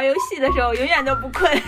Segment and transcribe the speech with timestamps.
[0.00, 1.50] 玩游戏的时候永远都不困。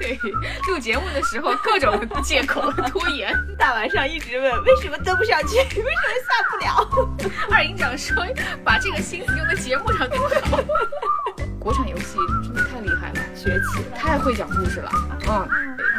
[0.00, 0.18] 对，
[0.66, 5.86] 录节目的时候各种借口拖延， 大晚上一直问为什么登不上去，为什么
[6.26, 7.30] 下不了。
[7.52, 8.26] 二营长说
[8.64, 10.58] 把这个心思用在节目上更好。
[11.60, 14.90] 国产游戏真的太厉害了，崛起了，太会讲故事了。
[15.28, 15.48] 嗯，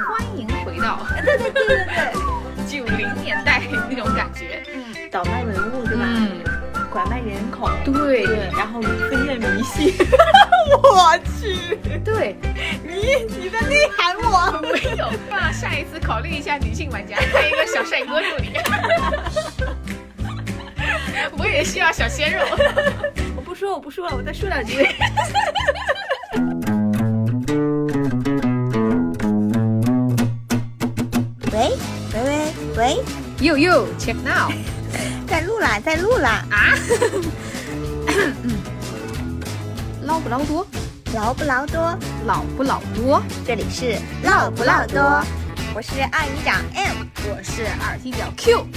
[0.10, 4.62] 欢迎回到对对对对对，九零年代那种感觉。
[4.74, 6.04] 嗯，倒卖文物对吧？
[6.06, 6.42] 嗯，
[6.92, 7.70] 拐卖人口。
[7.86, 9.94] 对对，然后封建迷信。
[10.84, 12.36] 我去，对
[12.84, 14.60] 你你在内涵我。
[14.62, 18.52] 没有， 那下一次考虑一下女性玩家，派一个小帅哥助理。
[21.38, 22.46] 我也需要小鲜肉。
[23.36, 24.86] 我不说，我不说了，我再说两句。
[31.54, 31.72] 喂
[32.14, 32.98] 喂喂喂
[33.40, 34.52] ，You you check now，
[35.42, 36.70] 在录啦，在录啦啊！
[40.06, 40.68] 捞不捞多？
[41.16, 41.98] 捞不捞多？
[42.28, 43.20] 老不老多？
[43.44, 45.02] 这里是唠不唠多，
[45.74, 48.68] 我是二营长 M，我是二踢脚 Q，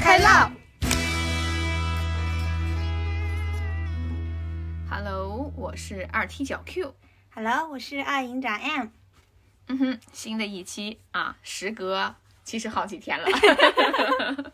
[0.00, 0.48] 开唠。
[4.88, 6.94] Hello，我是二踢脚 Q。
[7.34, 8.86] Hello，我是二营长 M。
[9.66, 13.26] 嗯哼，新的一期啊，时隔其实好几天了，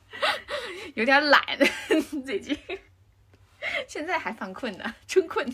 [0.94, 1.42] 有点懒，
[2.24, 2.56] 最近。
[3.86, 5.46] 现在还犯困呢，春困。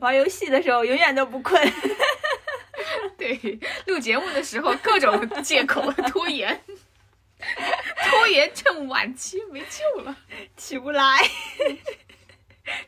[0.00, 1.60] 玩游戏的时候永远都不困。
[3.16, 6.60] 对，录节目的时候各种借口拖延，
[8.08, 10.16] 拖延症晚期没救了，
[10.56, 11.18] 起不来，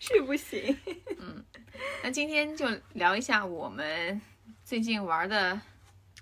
[0.00, 0.77] 睡不醒。
[1.19, 1.44] 嗯，
[2.03, 4.20] 那今天就聊一下我们
[4.65, 5.61] 最近玩的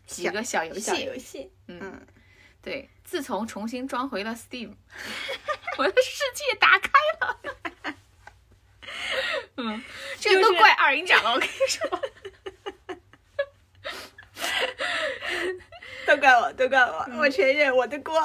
[0.06, 0.80] 几个小游戏。
[0.80, 2.06] 小游戏，嗯，嗯，
[2.68, 4.74] 对，自从重新装回了 Steam，
[5.78, 7.40] 我的世界打开了。
[9.56, 9.82] 嗯，
[10.20, 11.88] 这个都怪二营长了，我跟你说。
[16.06, 18.22] 都怪我，都怪我，我承认我的锅。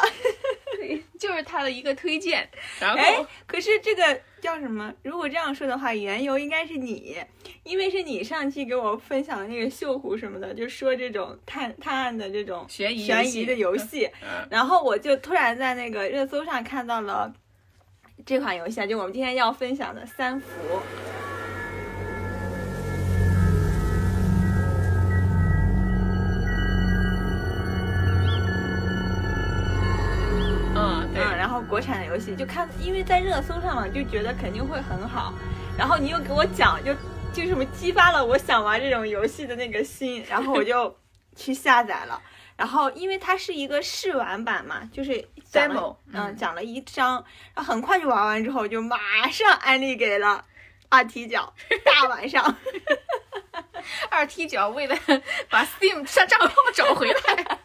[1.17, 2.49] 就是他的一个推荐，
[2.81, 4.93] 然哎，可是这个叫什么？
[5.03, 7.15] 如果这样说的话，缘由应该是你，
[7.63, 17.33] 因为是你上期给我分享的那个锈湖什么的，就说这种探探案的这种悬疑悬疑的游戏， 嗯然后我就突然在那个热搜上看到了
[18.25, 20.47] 这款游戏，啊，就我们今天要分享的三伏。
[32.13, 35.33] 游戏就看，因为在热搜上嘛，就觉得肯定会很好。
[35.75, 36.93] 然后你又给我讲，就
[37.33, 40.95] 就什么激发了我想玩这种游戏的那个心，然后我就
[41.35, 42.21] 去下载了。
[42.55, 45.11] 然后因为它是一个试玩版嘛，就是
[45.51, 47.25] Demo，嗯，嗯讲了一章，
[47.55, 50.45] 然后很快就玩完之后，就马上安利给了
[50.89, 51.51] 二踢脚，
[51.83, 52.55] 大晚上。
[54.09, 54.95] 二踢脚为了
[55.49, 57.59] 把 Steam 上账号找回来，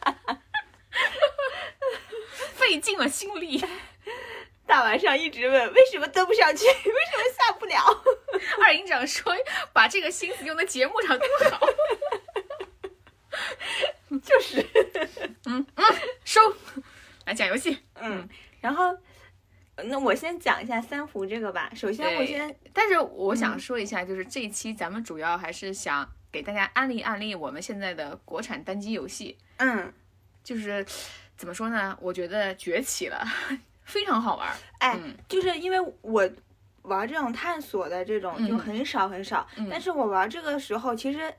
[2.54, 3.62] 费尽了心力。
[4.68, 7.82] 大晚上一直问为什么登不上去，为什么下不了？
[8.62, 9.34] 二营长说
[9.72, 11.66] 把这个心思用在节目上更好。
[14.22, 14.64] 就是，
[15.46, 15.84] 嗯嗯
[16.24, 16.40] 收，
[17.24, 17.78] 来讲游戏。
[17.94, 18.28] 嗯，
[18.60, 18.94] 然后，
[19.84, 21.70] 那我先讲一下三伏这个吧。
[21.74, 29.92] 首先，我先，但是我想说一下，就是这一期咱们主要还是想给大家安利安利我们现在的国产单机游戏，嗯，
[30.44, 30.84] 就是
[31.36, 31.96] 怎么说呢？
[32.02, 33.24] 我觉得崛起了，
[33.88, 34.48] 非常好玩。
[34.78, 36.28] 哎，嗯就是因为我
[36.82, 41.34] 玩这种探索的这种就嗯很少很少，嗯但是我玩这个时候，其实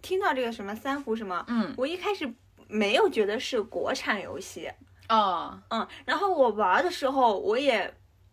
[0.00, 2.32] 听到这个什么三伏什么，嗯，我一开始
[2.68, 4.70] 没有觉得是国产游戏，
[5.08, 7.92] 哦，嗯，然后我玩的时候，我也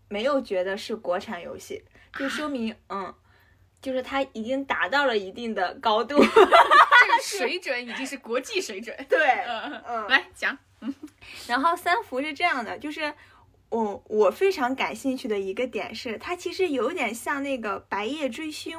[0.09, 1.83] 没有觉得是国产游戏，
[2.17, 3.13] 就说明，嗯。
[3.81, 8.95] 就是它已经达到了一定的高度 这个水准已经是国际水准。
[9.09, 9.17] 对，
[9.47, 10.93] 嗯嗯，来讲，嗯
[11.47, 13.11] 然后三伏是这样的，就是
[13.71, 18.73] 我我非常感兴趣的一个点是，它其实有点像那个《白夜追凶》，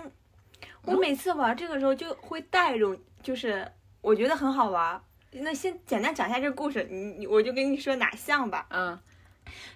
[0.85, 3.67] 我每次玩这个时候就会带入，就是
[4.03, 5.03] 我觉得很好玩。
[5.33, 8.67] 那先简单讲一下这个故事，你你我就跟你说哪像吧。
[8.71, 8.99] 嗯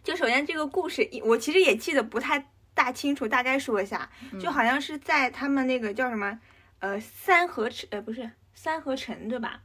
[0.05, 4.08] 就首先这个故事，我其实也记得不太大清楚，大概说一下，
[4.38, 6.38] 就好像是在他们那个叫什么，
[6.79, 9.62] 呃，三河城，呃，不是三河城对吧？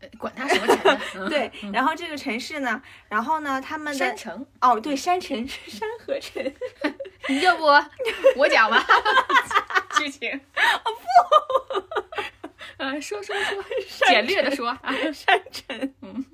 [0.00, 6.42] 呃管他什么城 对，然后这个城市呢，然后呢，他们的山城，哦，对，山城是山河城，
[7.28, 7.64] 你要不？
[8.36, 8.84] 我讲吧？
[9.98, 10.30] 剧情。
[10.30, 11.82] 啊不，
[12.78, 16.24] 嗯，说说说，简略的说啊，山城，嗯，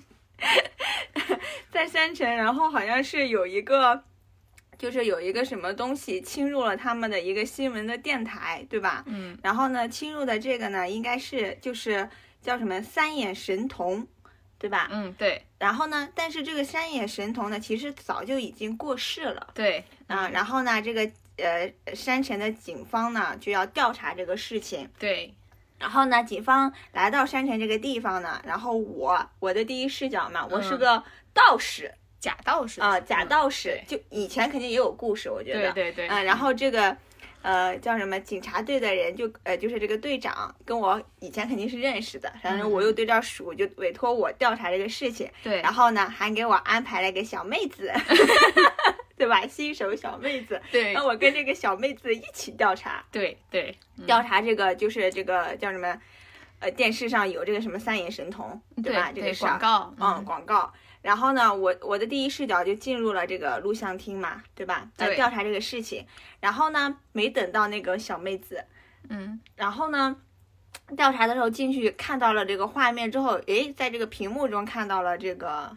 [1.70, 4.04] 在山城，然后好像是有一个
[4.76, 9.02] 就是有一个什么东西侵入了他们的一个新闻的电台，对吧？
[9.06, 9.38] 嗯。
[9.42, 12.06] 然后呢，侵入的这个呢，应该是就是
[12.44, 14.06] 叫什么三眼神童，
[14.58, 14.88] 对吧？
[14.92, 20.28] 嗯，对然后呢，但是这个三眼神童呢，其实早就已经过世了对啊。
[20.28, 24.88] 然后呢，这个呃山城的警方呢就要调查这个事情。
[24.98, 25.34] 对，
[25.78, 35.72] 然后呢，警方来到山城这个地方呢，然后我我的第一视角嘛，我是嗯个道士假道士啊、假嗯道士，就以前肯定也有故事，我觉得。
[35.72, 36.96] 对对对，嗯，然后这个
[37.44, 47.92] 呃叫什么警察队的人就呃就是这个队长跟我以前肯定是认识的，反正我又对这熟，就委托我调查这个事情，对，然后呢还给我安排了一个小妹子，
[49.18, 49.46] 对吧？
[49.46, 56.00] 新手小妹子，对让我跟这个小妹子一起调查，对对嗯调查这个就是这个叫什么？
[56.60, 59.12] 呃，电视上有这个什么三眼神童，对吧？
[59.14, 60.72] 这个广告，嗯，广告。
[61.04, 64.88] 然后呢，我我的第一视角就进入了这个录像厅嘛，对吧？
[64.96, 66.06] 在调查这个事情。
[66.40, 68.64] 然后呢，没等到那个小妹子，
[69.10, 70.16] 嗯然后呢，
[70.96, 75.76] 调查的时候进去看到了这个画面之后，诶，在这个屏幕中看到了这个，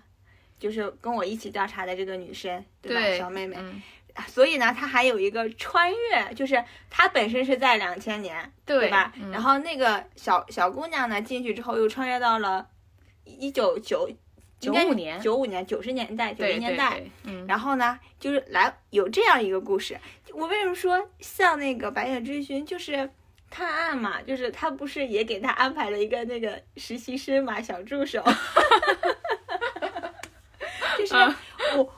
[0.57, 3.01] 就是跟我一起调查的这个女生，对吧？
[3.01, 3.57] 对，小妹妹。
[3.59, 3.81] 嗯
[4.27, 9.13] 所以呢，她还有一个穿越，就是她本身是在两千年，对吧？
[9.21, 12.67] 嗯然后那个小小姑娘呢，进去之后又穿越到了
[13.25, 14.09] 一九九
[14.59, 17.01] 95年九五年、九十年代、九零年代。
[17.23, 19.97] 嗯，然后呢，就是来有这样一个故事。
[20.33, 23.09] 我为什么说像那个《白夜追寻》，就是
[23.49, 28.23] 探案嘛，就是他不是也给他安排了一个那个实习生嘛，小助手。
[30.97, 31.35] 就是嗯
[31.77, 31.93] 我，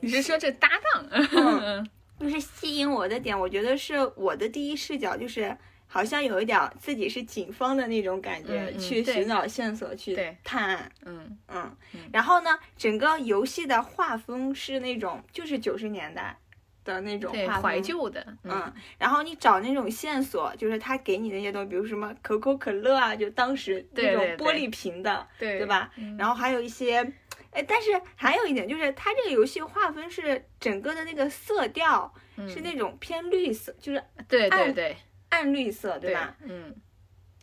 [0.00, 1.06] 你是说这搭档？
[1.10, 1.88] 嗯
[2.18, 5.56] 就是吸引我的点，我觉得是我的第一视角，就是
[5.90, 10.14] 好像有一点儿自己是警方的那种感觉，去寻找线索，去
[10.44, 10.92] 探案。
[11.06, 11.36] 嗯。
[11.48, 16.36] 嗯嗯，然后呢，整个游戏的画风是那种就是九十年代
[16.84, 25.90] 的那种，画风，怀旧的，嗯，然后你找那种线索，就是他给你那些东西，比如什么可口可乐啊，就当时那种玻璃瓶的，对对吧？
[25.96, 26.16] 嗯。
[26.18, 26.98] 然后还有一些，
[27.50, 32.12] 哎，但是还有一点就是，它这个游戏划分是整个的那个色调
[32.48, 34.96] 是嗯那种偏绿色，就是对对暗对
[35.30, 36.34] 暗绿色，对吧？？
[36.42, 36.74] 嗯，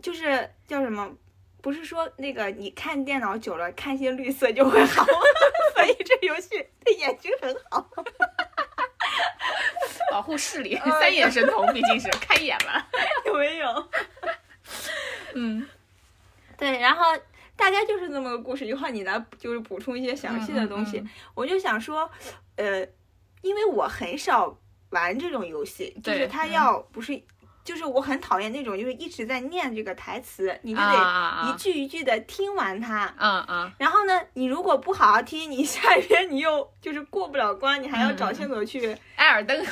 [0.02, 1.16] 就是叫什么？
[1.62, 5.04] 不是说那个你看电脑久了看些绿色就会好，
[5.74, 6.50] 所以这游戏
[6.84, 7.90] 对眼睛很好。
[10.12, 12.88] 保护视力，哎 三眼神童毕竟是开眼了。
[13.26, 13.90] 有没有？
[15.34, 15.68] 嗯，
[16.56, 17.04] 对，然后
[17.56, 18.66] 大概就是这么个故事。
[18.66, 21.00] 一会儿你来就是补充一些详细的东西。
[21.00, 22.10] 嗯嗯我就想说，
[22.58, 22.88] 呃，
[23.42, 24.56] 因为我很少
[24.92, 27.20] 玩这种游戏，就是对它嗯要不是，
[27.66, 33.14] 就是我很讨厌那种就是一直在念这个台词，你就啊得啊一句一句的听完它。
[33.18, 33.74] 啊啊！
[33.80, 38.96] 然后呢，你如果不好好听，你下一篇你又就是过不了关，你还要找嗯嗯线索去。
[39.18, 39.66] 艾尔登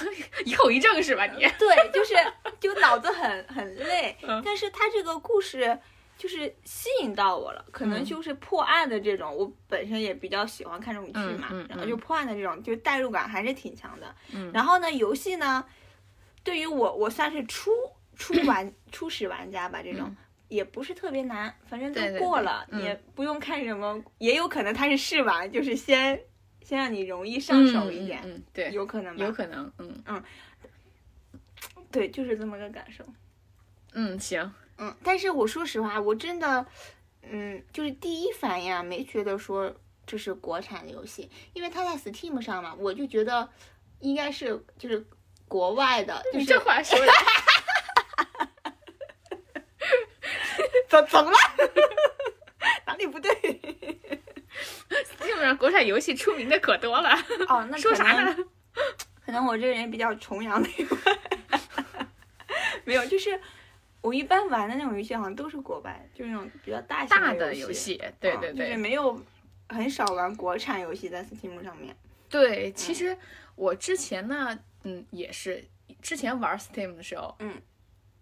[0.57, 1.41] 后遗症是吧你？
[1.59, 2.15] 对，就是
[2.59, 4.17] 就脑子很很累。
[4.23, 5.77] 嗯但是它这个故事
[6.17, 14.15] 就是吸引到我了，可能嗯就是破案的这种，我本身也比较喜欢看这种剧嘛，嗯嗯然后就破案的这种，就代入感还是挺强的。
[14.31, 15.63] 嗯然后呢，游戏呢，
[16.43, 17.71] 对于我我算是初
[18.15, 20.07] 初 玩初始玩家吧，这种。
[20.07, 20.17] 嗯
[20.49, 26.19] 也不是特别难，反正都对对对过了，嗯也不用看什么，也有可能他是试玩，就是先
[26.61, 29.23] 先让你容易上手一点，嗯，嗯对，有可能吧？
[29.25, 30.23] 有可能，嗯
[31.89, 33.03] 对，就是这么个感受。
[33.93, 36.63] 嗯，行，嗯，但是我说实话，我真的，
[37.23, 39.75] 嗯，就是第一反应啊，没觉得说
[40.05, 43.49] 这是国产的游戏，因为它在 Steam 上嘛，我就觉得
[44.01, 45.03] 应该是就是
[45.53, 47.05] 国外的，就你是这话说的，
[50.89, 51.37] 怎怎么了？
[52.87, 53.31] 哪里不对？
[55.21, 57.11] 基本上国产游戏出名的可多了。
[57.47, 58.35] 哦，那 说啥呢？
[59.23, 60.97] 可能我这个人比较崇洋媚外，
[62.83, 63.39] 没有，就是
[64.01, 69.21] 我一般玩的那种游戏好像都是国外，就是那种比较大型大的游的游戏，对对嗯就是对没有
[69.69, 71.95] 很少玩国产游戏在 Steam 上面。
[72.27, 72.71] 对。
[72.71, 73.15] 其实
[73.53, 75.63] 我之前呢，嗯，也是
[76.01, 77.61] 之前玩 Steam 的时候，嗯，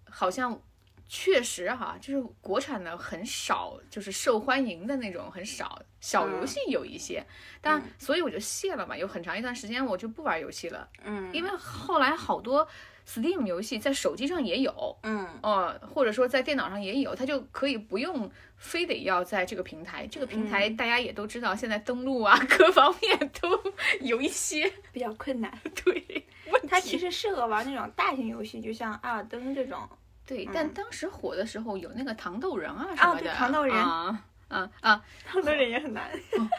[0.10, 0.62] 好像
[1.08, 5.82] 确实哈，就是国产的很少，就是受欢迎的那种很少。
[6.00, 7.24] 小游戏有一些，
[7.62, 12.68] 但嗯所以我就卸了嘛，有很长一段时间我就不玩游戏了，嗯，因为后来好多
[13.08, 20.08] Steam 游戏在手机上也有，嗯呃，或者说在电脑上也有，它就可以不用非得要在这个平台。
[20.08, 23.50] 这个平台嗯大家也都知道，现在登录啊各方面都
[24.01, 25.51] 有一些比较困难。
[25.84, 26.98] 对问 它其。
[26.98, 29.79] 实适合玩那种大型游戏，就像《艾尔登》这种。
[30.25, 35.03] 对，嗯但当时火的时候有那个糖豆人啊什么的，糖豆人啊啊啊！
[35.25, 36.10] 很多人也很难。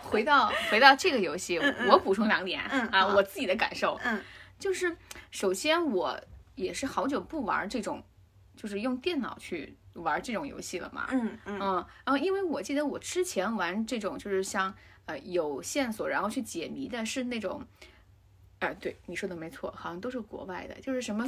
[0.03, 1.59] 回到回到这个游戏，
[1.89, 3.99] 我补充两点嗯啊，我自己的感受。
[4.05, 4.21] 嗯
[4.59, 4.97] 就是
[5.33, 6.21] 首先我
[6.55, 8.03] 也是好久不玩这种，
[8.57, 11.09] 就是用电脑去玩这种游戏了嘛。
[11.11, 14.75] 嗯嗯嗯，然后因为我记得我之前玩这种就是像
[15.07, 17.67] 呃有线索然后去解谜的是那种，
[18.61, 21.27] 呃对你说的没错，好像都是国外的，就是什么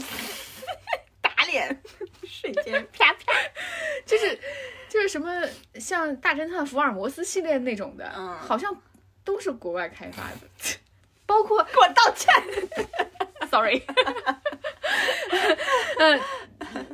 [1.20, 1.80] 打脸，
[2.26, 3.32] 瞬间啪啪。
[4.06, 4.38] 就是
[4.88, 5.42] 就是什么
[5.76, 8.74] 像大侦探福尔摩斯系列那种的，嗯好像
[9.24, 10.40] 都是国外开发的，
[11.24, 12.32] 包括给我道歉。
[13.50, 13.80] sorry，
[15.98, 16.20] 嗯，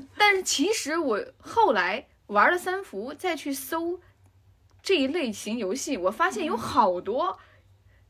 [0.17, 4.01] 但是其实我后来玩了三伏，再去搜
[4.83, 7.39] 这一类型游戏，我发现有好多。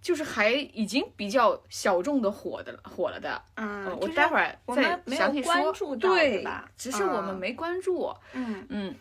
[0.02, 3.44] 就是还已经比较小众的火的了，火了的。
[3.56, 5.52] 嗯呃，我待会儿再详细说。
[5.52, 6.42] 关注到对
[6.74, 8.10] 只是我们嗯没关注。
[8.32, 8.94] 嗯嗯，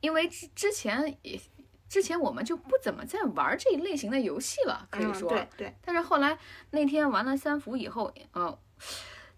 [0.00, 1.40] 因为之之前也
[1.88, 5.30] 之前我们就不怎么在玩这一类型的游戏了，可以嗯说。
[5.30, 6.36] 对对，但是后来
[6.72, 8.54] 那天玩了三伏以后，嗯、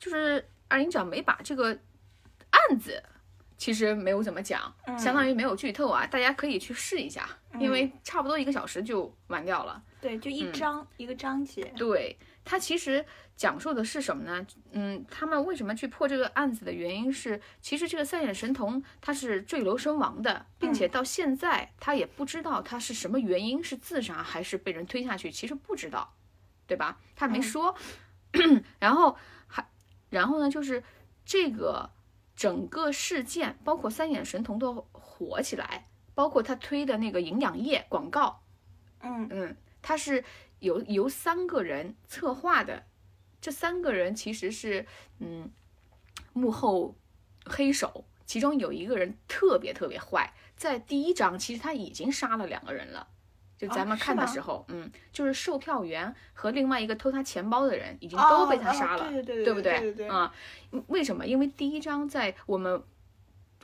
[0.01, 1.79] 就是二营长没把这个
[2.51, 3.03] 案子，
[3.57, 7.29] 其实没有怎么讲，嗯相当于没有剧透啊，大家可以去试一下，
[7.59, 9.83] 因为差不多一个小时就完掉了。
[10.01, 11.65] 对，就一嗯章、一个章节。
[11.77, 13.03] 对，它其实
[13.37, 14.47] 讲述的是什么呢？
[14.73, 26.15] 嗯，他们为什么去破这个案子的原因是，其实这个三眼神童他是坠楼身亡的，并且到现在他也不知道他是什么原因，是自杀还是被人推下去，其实不知道，
[26.67, 26.99] 对吧？
[27.17, 27.75] 他没说。
[28.79, 29.19] 然后还，
[30.15, 30.85] 然后呢，就是
[31.25, 31.91] 这个
[32.37, 38.45] 整个事件，包括三眼神童的火起来，包括他推的那个营养液广告，
[39.01, 40.25] 嗯嗯，他是
[40.61, 42.85] 由由三个人策划的，
[43.41, 44.87] 这三个人其实是
[45.19, 45.51] 嗯
[46.33, 46.95] 幕后
[47.45, 53.09] 黑手，其中有一个人特别特别坏，在第一章其实他已经杀了两个人了。
[53.57, 60.33] 就咱们看的时候，嗯，就是售票员和另外一个偷他钱包的人已经都被他杀了，哦哦对对对不对对对啊、
[60.89, 61.27] 为什么？
[61.27, 62.83] 因为第一章在我们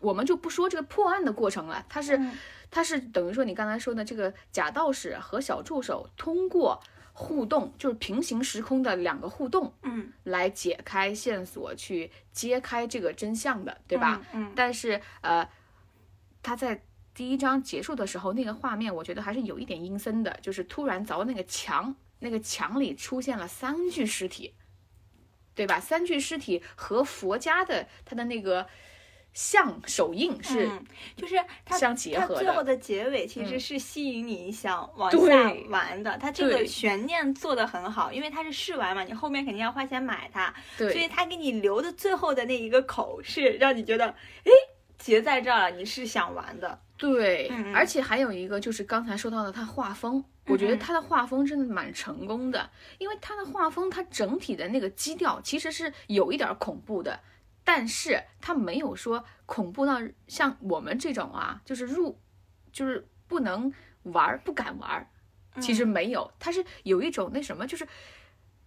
[0.00, 2.32] 我们就不说这个破案的过程了，它是、嗯
[2.72, 6.80] 它是等于说你刚才说的这个假道士和小助手通过
[7.12, 14.22] 互动，就是平行时空的两个互动，嗯，来解开线索，去揭开这个真相的，对吧？
[14.32, 14.44] 嗯？
[14.44, 15.44] 嗯，但是呃，
[16.44, 16.80] 他在
[17.14, 24.54] 第一章结束的时候，那个画面我觉得还是有一点阴森的，就是突然凿那个墙，那个墙里出现了三具尸体，
[25.54, 25.80] 对吧？
[25.80, 28.66] 三具尸体和佛家的他的那个
[29.32, 30.84] 像手印是嗯
[31.16, 32.76] 就是它相结合它最后的。
[32.76, 44.06] 结尾其实嗯是吸引你想往下玩的，它这个悬念做的很好，因为它是试玩嘛，你后面肯定要花钱买它，所以对它给你留的最后的那一个口是让你觉得，
[44.44, 44.50] 哎，
[44.98, 46.80] 结在这儿了，你是想玩的。
[47.00, 57.18] 对，而且还有一个就是刚才说到的，他画风，我觉得他的画风真的蛮成功的，因为他的画风，他整体的那个基调其实是有一点恐怖的，
[57.64, 62.20] 但是他没有说恐怖到像我们这种啊，就是入，
[62.70, 65.08] 就是不能玩儿，不敢玩儿。
[65.58, 67.88] 其实没有，他是有一种那什么，就是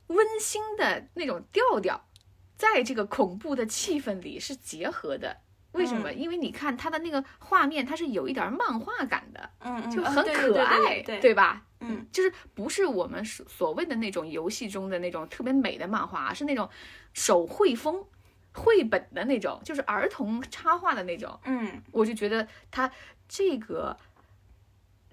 [0.08, 2.10] 温馨的那种调调，
[2.58, 5.38] 在这个恐怖的气氛里是结合的。
[5.74, 6.10] 为什么？
[6.12, 11.64] 嗯因为你看它的那个画面，它是有一点漫画感的，嗯嗯，就很可爱，对对吧？
[11.80, 16.70] 嗯，就是不是我们所所谓的那种游戏中的那种特别美的漫画，是那种
[17.14, 18.06] 手绘风、
[18.54, 21.38] 绘本的那种，就是儿童插画的那种。
[21.46, 22.90] 嗯我就觉得它
[23.28, 23.98] 这个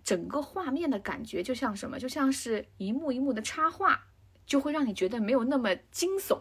[0.04, 4.06] 整个画面的感觉就像什么，就像是一幕一幕的插画，
[4.46, 6.40] 就会让你觉得没有那么惊悚。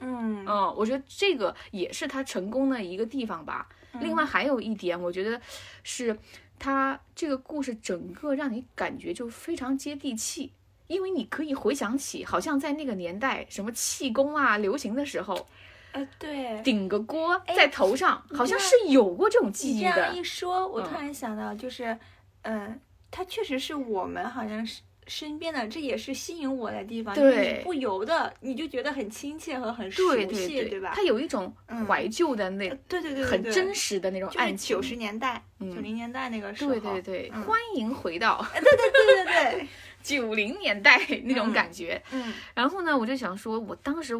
[0.00, 3.68] 嗯嗯，我觉得这个也是他成功的一个地方吧。
[4.00, 5.40] 另外还有一点，我觉得
[5.82, 6.18] 是
[6.58, 10.52] 他这个故事整个让你感觉就非常接地气。
[10.86, 15.48] 因为你可以回想起，好像在那个年代，什么气功啊流行的时候，
[15.90, 16.62] 呃对。
[16.62, 20.14] 顶个锅哎在头上，好像是有过这种记忆的这样。
[20.14, 21.98] 一说，我突嗯然想到，就是，
[22.42, 27.14] 嗯，它确实是我们好像是身边的，这也是吸引我的地方。
[27.14, 30.92] 对你不由得你就觉得很亲切和很熟对悉，对吧？
[30.94, 34.28] 它有一种嗯怀旧的那、呃对对对对，很真，实的那种。
[34.56, 36.70] 九十年代、嗯九零年代那个时候。
[36.72, 39.68] 对对对，嗯欢迎回到对对对对对，
[40.02, 42.02] 九零年代 那种嗯感觉。
[42.12, 44.14] 嗯然后呢，我就想说，我当时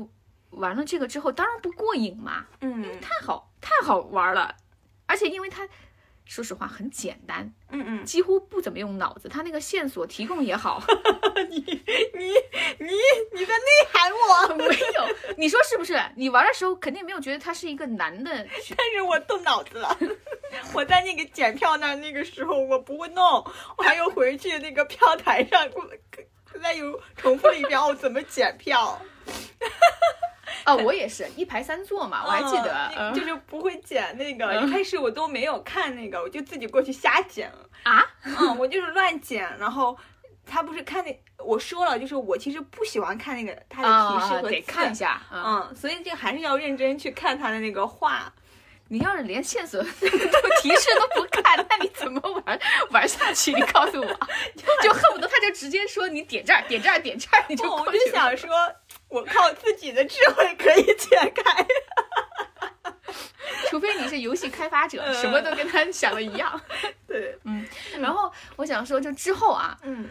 [0.50, 4.54] 玩了这个之后，当然不过瘾嘛，嗯太好太好玩了，
[5.06, 5.68] 而且因为它。
[6.26, 9.28] 说实话很简单，嗯嗯，几乎不怎么用脑子。
[9.28, 10.82] 他那个线索提供也好，
[11.48, 12.34] 你你
[12.78, 12.92] 你
[13.32, 15.98] 你在内涵我， 没有，你说是不是？
[16.16, 18.30] 你玩的时候肯定没有觉得他是一个男的
[18.76, 19.96] 但是我动脑子了。
[20.74, 23.24] 我在那个检票那儿那个时候我不会弄，
[23.78, 25.88] 我还又回去那个票台上，我
[26.60, 29.00] 再又重复了一遍哦怎么检票。
[30.66, 34.46] 啊，我也是一排三座嘛，我还记得，嗯就是不会剪那个。
[34.48, 37.50] 嗯一开始我都没有看那个，我就自己过去瞎剪。
[37.84, 39.96] 啊，嗯，我就是乱剪，然后
[40.44, 44.94] 他不是看那，我说了，就是我其实不喜欢看那个他的提示啊，和得看一。
[44.94, 48.32] 下，嗯，嗯，所以这个还是要认真去看他的那个画。
[48.88, 49.88] 你要是连线索 都
[50.62, 53.52] 提示都不看，那你怎么玩玩下去？
[53.52, 54.06] 你告诉我，
[54.80, 57.84] 就恨不得他就直接说你点这儿，点这儿，点这儿，你就我。
[57.90, 58.48] 就想说，
[59.08, 61.66] 我靠自己的智慧可以解开。
[63.68, 65.14] 除非你是游戏开发者，嗯。
[65.14, 66.60] 什么都跟他想的一样。
[67.06, 67.66] 对，嗯
[67.98, 70.08] 然后我想说，就之后啊，嗯。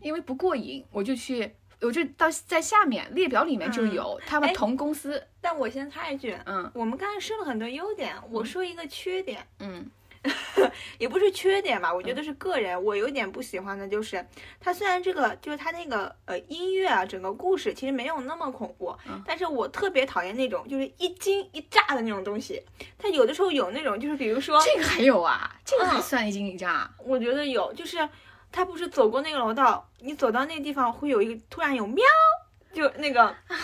[0.00, 6.70] 因为不过瘾，我就去，我就到在下面列表里面就有他们哎同公司，但我先插一句，嗯。
[6.74, 9.90] 我们刚才说了很多优点，我说一个缺点，嗯
[10.98, 14.24] 也不是缺点吧，我觉得是个人，我有点不喜欢的就是，
[14.60, 19.22] 它虽然这个就是它那个呃音乐啊，整个故事其实没有那么恐怖，嗯。
[19.26, 22.62] 但是我特别讨厌那种就是一惊一乍的那种东西，
[22.98, 28.08] 它有的时候有那种就是比如说，这个还有啊，这个还嗯算一惊一乍， 我觉得有，就是
[28.50, 32.04] 他不是走过那个楼道，你走到那个地方会有一个突然有喵，
[32.72, 33.34] 就那个。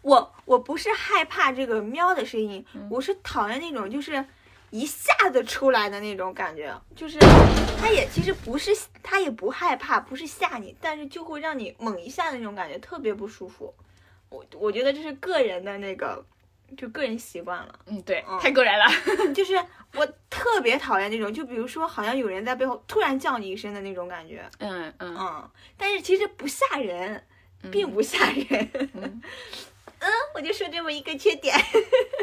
[0.00, 4.24] 我我不是害怕这个喵的声音，我是讨厌那种就是
[4.70, 7.18] 一下子出来的那种感觉，就是
[7.80, 8.70] 他也其实不是，
[9.02, 13.74] 他也不害怕，不是吓你，但是就会让你猛一下的那种感觉，特别不舒服。
[14.28, 16.22] 我我觉得这是个人的那个，
[16.76, 17.78] 就个人习惯了。
[17.86, 18.86] 嗯，对，嗯太个人了，
[19.32, 19.54] 就是
[19.94, 27.24] 我特别讨厌那种，就比如说好像有人在背后突然叫你一声的那种感觉，嗯嗯嗯，但是其实不吓人，
[27.70, 28.70] 并不吓人。
[28.92, 29.22] 嗯
[30.00, 31.56] 嗯，我就说这么一个缺点。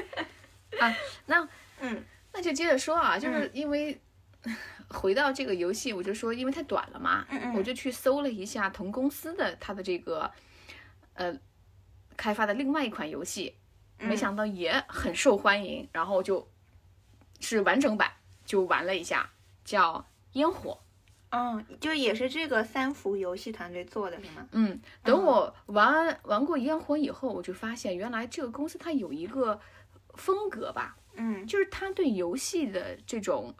[0.80, 1.48] 啊，那
[1.82, 2.04] 嗯
[2.36, 4.00] 那就接着说啊，就是因为。
[4.88, 10.32] 回到这个游戏，我就说，因为太短了嘛，嗯嗯我就去搜了一下同公司的它的这个，
[11.16, 11.36] 呃，
[12.16, 13.56] 开发的另外一款游戏，
[13.98, 16.48] 嗯没想到也很受欢迎，然后就
[17.40, 18.12] 是完整版
[18.46, 19.32] 就玩了一下，
[19.64, 19.94] 叫
[20.34, 20.74] 《烟火》。
[21.32, 24.48] 嗯，就也是这个三福游戏团队做的是吗？
[24.52, 29.60] 嗯，等我玩玩过《烟火》以后，我就发现原来这个公司它有一个
[30.14, 33.56] 风格吧，嗯就是他对游戏的这种，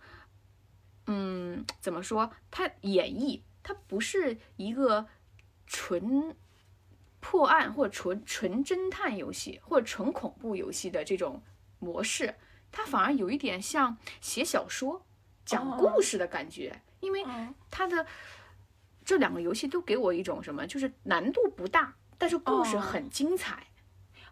[1.08, 2.32] 嗯，怎么说？
[2.52, 5.08] 他演绎，他不是一个
[5.68, 6.36] 纯
[7.20, 11.42] 破案或者纯纯侦探游戏或者纯恐怖游戏的这种
[11.80, 12.36] 模式，
[12.72, 15.06] 它反而有一点像写小说、
[15.46, 18.06] 讲故事的感觉，因为嗯它的
[19.04, 23.68] 这两个游戏都给我一种什么，就是难度不大，但是故事哦很精彩。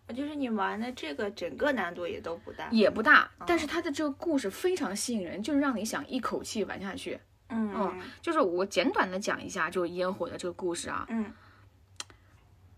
[0.09, 2.67] 就是你玩的这个整个难度也都不大。
[2.71, 7.19] 也不大，但是它的这个故事非常吸引人，就是让你想一口气玩下去。
[7.49, 11.05] 嗯就是我简短的讲一下，就是烟火的这个故事啊。
[11.09, 11.31] 嗯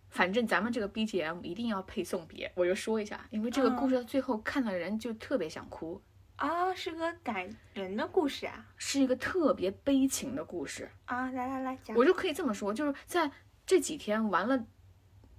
[0.09, 6.01] 反正咱们这个 BGM 一定要配送别，我就说一下，因为这个故事到最后看的人就特别想哭，
[6.37, 10.89] 啊，是个感人的故事啊是一个特别悲情的故事。
[11.03, 11.29] 啊！
[11.31, 11.97] 来来来讲。
[11.97, 13.29] 我就可以这么说，就是在
[13.65, 14.57] 这几天玩了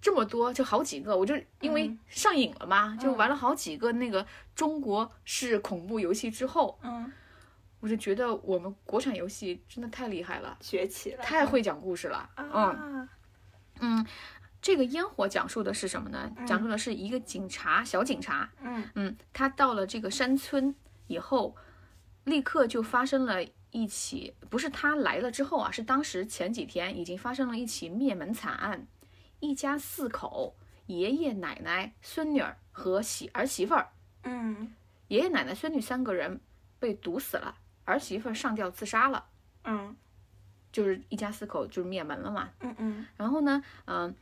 [0.06, 7.10] 这么多，就好几个，我就因为嗯上瘾了嘛，就玩了好几个那个中国式恐怖游戏之后，嗯，
[7.80, 11.24] 我就觉得我们国产游戏真的太厉害了，崛起了。
[11.24, 12.30] 太会讲故事了。
[12.36, 13.08] 嗯啊，
[13.80, 14.06] 嗯，
[14.62, 16.30] 这个烟火讲述的是什么呢？
[16.46, 20.72] 讲述的是一个警察，小警察，嗯嗯，他到了这个山村
[21.08, 21.56] 以后，
[22.22, 28.86] 立刻就发生了一起，不是他来了之后啊，是当时前几天已经发生了一起灭门惨案，
[29.40, 30.54] 一家四口，
[30.86, 33.88] 爷爷奶奶、孙女儿和媳儿媳妇儿，
[34.22, 34.72] 嗯
[35.08, 36.40] 爷爷奶奶、孙女三个人
[36.78, 39.26] 被毒死了，儿媳妇儿上吊自杀了，
[39.64, 39.96] 嗯
[40.72, 42.50] 就是一家四口就是灭门了嘛。
[42.60, 44.14] 嗯嗯然后呢，嗯、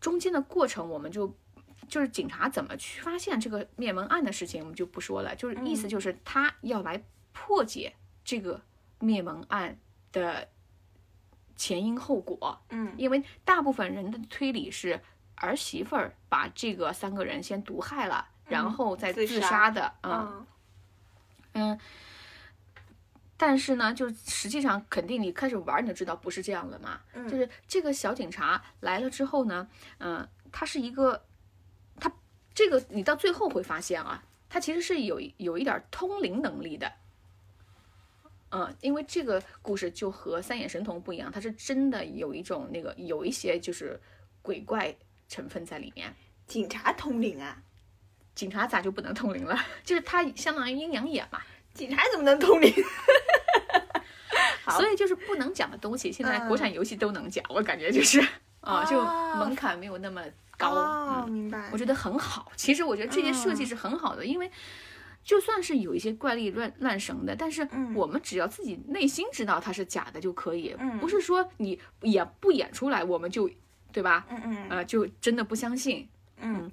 [0.00, 1.34] 中间的过程我们就
[1.88, 5.34] 就是警察怎么去发现这个灭门案的事情，我们就不说了。
[5.34, 7.02] 就是意思就是他要来
[7.32, 8.60] 破解这个
[9.00, 9.76] 灭门案
[10.12, 10.48] 的
[11.56, 15.00] 前因后果，嗯因为大部分人的推理是
[15.36, 20.12] 儿媳妇儿把这个三个人先毒害了，然后再自自杀杀的，嗯。
[20.12, 20.46] 嗯
[21.56, 21.80] 嗯，
[23.36, 27.00] 但是呢，就实际上肯定你开始玩你就知道不是这样的嘛。
[27.12, 31.24] 嗯就是这个小警察来了之后呢，嗯、他是一个，
[32.00, 32.10] 他
[32.52, 36.90] 这个你到最后会发现啊，他其实是有有一点通灵能力的。
[38.54, 44.00] 嗯，因为这个故事就和三眼神童不一样，它是真的有一种那个有一些就是
[44.42, 44.94] 鬼怪
[45.28, 46.14] 成分在里面。
[46.46, 47.56] 警察通灵啊？
[48.34, 49.58] 警察咋就不能通灵了？
[49.84, 51.40] 就是他相当于阴阳眼嘛。
[51.72, 52.72] 警察怎么能通灵？
[54.64, 58.20] 好所以就是不能讲的东西，现在嗯国产游戏都能讲，我感觉就是
[58.60, 60.22] 啊，就哦门槛没有那么
[60.56, 60.70] 高。
[60.70, 61.68] 哦，嗯，明白。
[61.72, 62.50] 我觉得很好。
[62.56, 64.50] 其实我觉得这些设计嗯是很好的，因为
[65.24, 67.94] 就算是有一些怪力乱乱神的，但是嗯。
[67.94, 73.50] 我们只要自己内心知道它是假的就可以，嗯不是说你演不演出来我们就
[73.90, 74.26] 对吧？
[74.28, 74.68] 嗯嗯。
[74.68, 76.08] 呃，就真的不相信。
[76.36, 76.70] 嗯。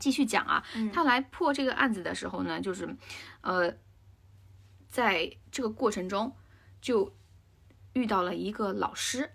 [0.00, 0.90] 继续讲啊，嗯。
[0.90, 2.96] 他来破这个案子的时候呢，就是，
[3.42, 3.72] 呃，
[4.88, 6.34] 在这个过程中
[6.80, 7.14] 就
[7.92, 9.30] 遇到了一个老师，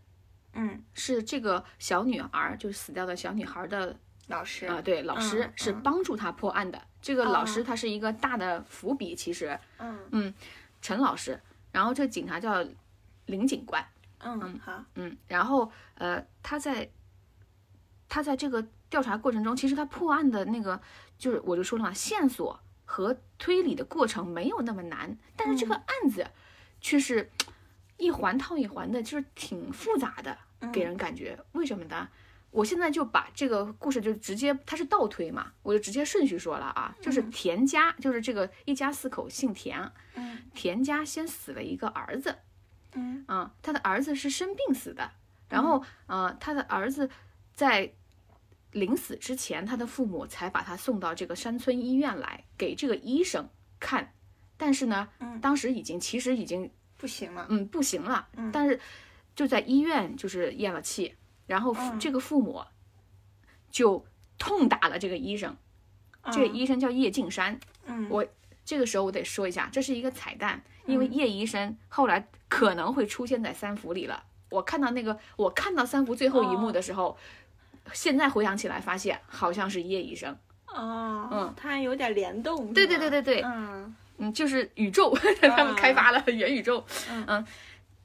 [0.53, 5.53] 嗯，是这个小女孩，就是死掉的小女孩的老师啊、对，老师、嗯嗯。
[5.55, 6.81] 是帮助他破案的。
[7.01, 7.63] 这个老师哦。
[7.65, 9.59] 他是一个大的伏笔，其实
[10.11, 10.33] 嗯。
[10.79, 12.63] 陈老师，然后这个警察叫
[13.25, 13.83] 林警官，
[14.19, 14.85] 嗯好。
[14.93, 16.87] 嗯，然后呃，他在
[18.07, 20.79] 他在这个调查过程中，其实他破案的那个
[21.17, 26.25] 就是我就说了嘛，线索和推理的过程没有那么难，但是这个案子
[26.79, 27.29] 却是
[27.97, 30.37] 一环套一环的，就是挺复杂的，
[30.71, 31.37] 给人感觉。
[31.53, 32.07] 为什么呢？
[32.51, 40.37] 我现在就把这个故事就直接，它是倒推嘛，我就直接顺序说了啊，就是田家，就是这个一家四口姓田，嗯。
[40.53, 42.35] 田家先死了一个儿子，
[42.93, 43.23] 嗯。
[43.27, 45.11] 啊，他的儿子是生病死的，
[45.49, 47.09] 然后呃，他的儿子
[47.53, 47.93] 在
[48.71, 53.47] 临死之前，他的父母才把他送到这个山村医院来给这个医生
[53.79, 54.13] 看，
[54.57, 55.39] 但是呢，嗯。
[55.39, 57.45] 当时已经其实已经不行了。
[57.49, 58.51] 嗯不行了，嗯。
[58.51, 58.79] 但是
[59.35, 61.13] 就在医院就是咽了气，
[61.47, 62.63] 然后这个父母
[63.71, 64.05] 就
[64.37, 65.57] 痛打了这个医生，
[66.31, 68.07] 这个嗯医生叫叶敬山，嗯。
[68.09, 68.25] 我
[68.63, 74.23] 这个时候我得说一下，这是一个彩蛋，因为嗯叶医生后来可能会出现在三伏里了。
[74.49, 77.17] 我看到那个，我看到三伏最后一幕的时候，
[77.93, 80.37] 现在回想起来，发现好像是叶医生。
[80.67, 82.73] 哦，嗯，它有点联动。
[82.73, 83.95] 对对对对对，嗯。
[84.19, 85.15] 嗯，就是宇宙，
[85.55, 86.83] 他们开发了元宇宙，
[87.27, 87.45] 嗯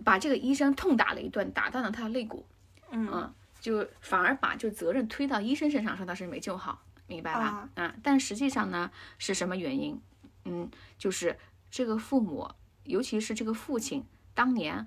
[0.04, 2.44] 把这个医生痛打了一顿，打断了他的肋骨，
[2.92, 7.82] 嗯嗯，就反而把就责任推到医生身上，说他是没救好，明白吧啊？
[7.82, 10.00] 啊，但实际上呢，是什么原因？
[10.44, 11.38] 嗯，就是
[11.70, 12.50] 这个父母，
[12.84, 14.86] 尤其是这个父亲，当年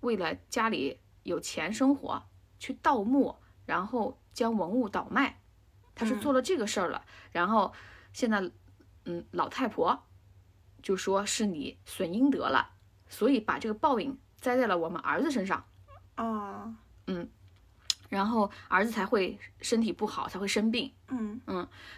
[0.00, 2.22] 为了家里有钱生活，
[2.58, 5.40] 去盗墓，然后将文物倒卖，
[5.94, 7.04] 他是嗯做了这个事儿了。
[7.30, 7.72] 然后
[8.12, 8.50] 现在，
[9.04, 10.04] 嗯，老太婆
[10.82, 12.70] 就说是你损阴德了，
[13.08, 15.64] 所以把这个报应栽在了我们儿子身上。
[16.16, 16.74] 哦
[18.08, 20.92] 然后儿子才会身体不好，才会生病。
[21.08, 21.40] 嗯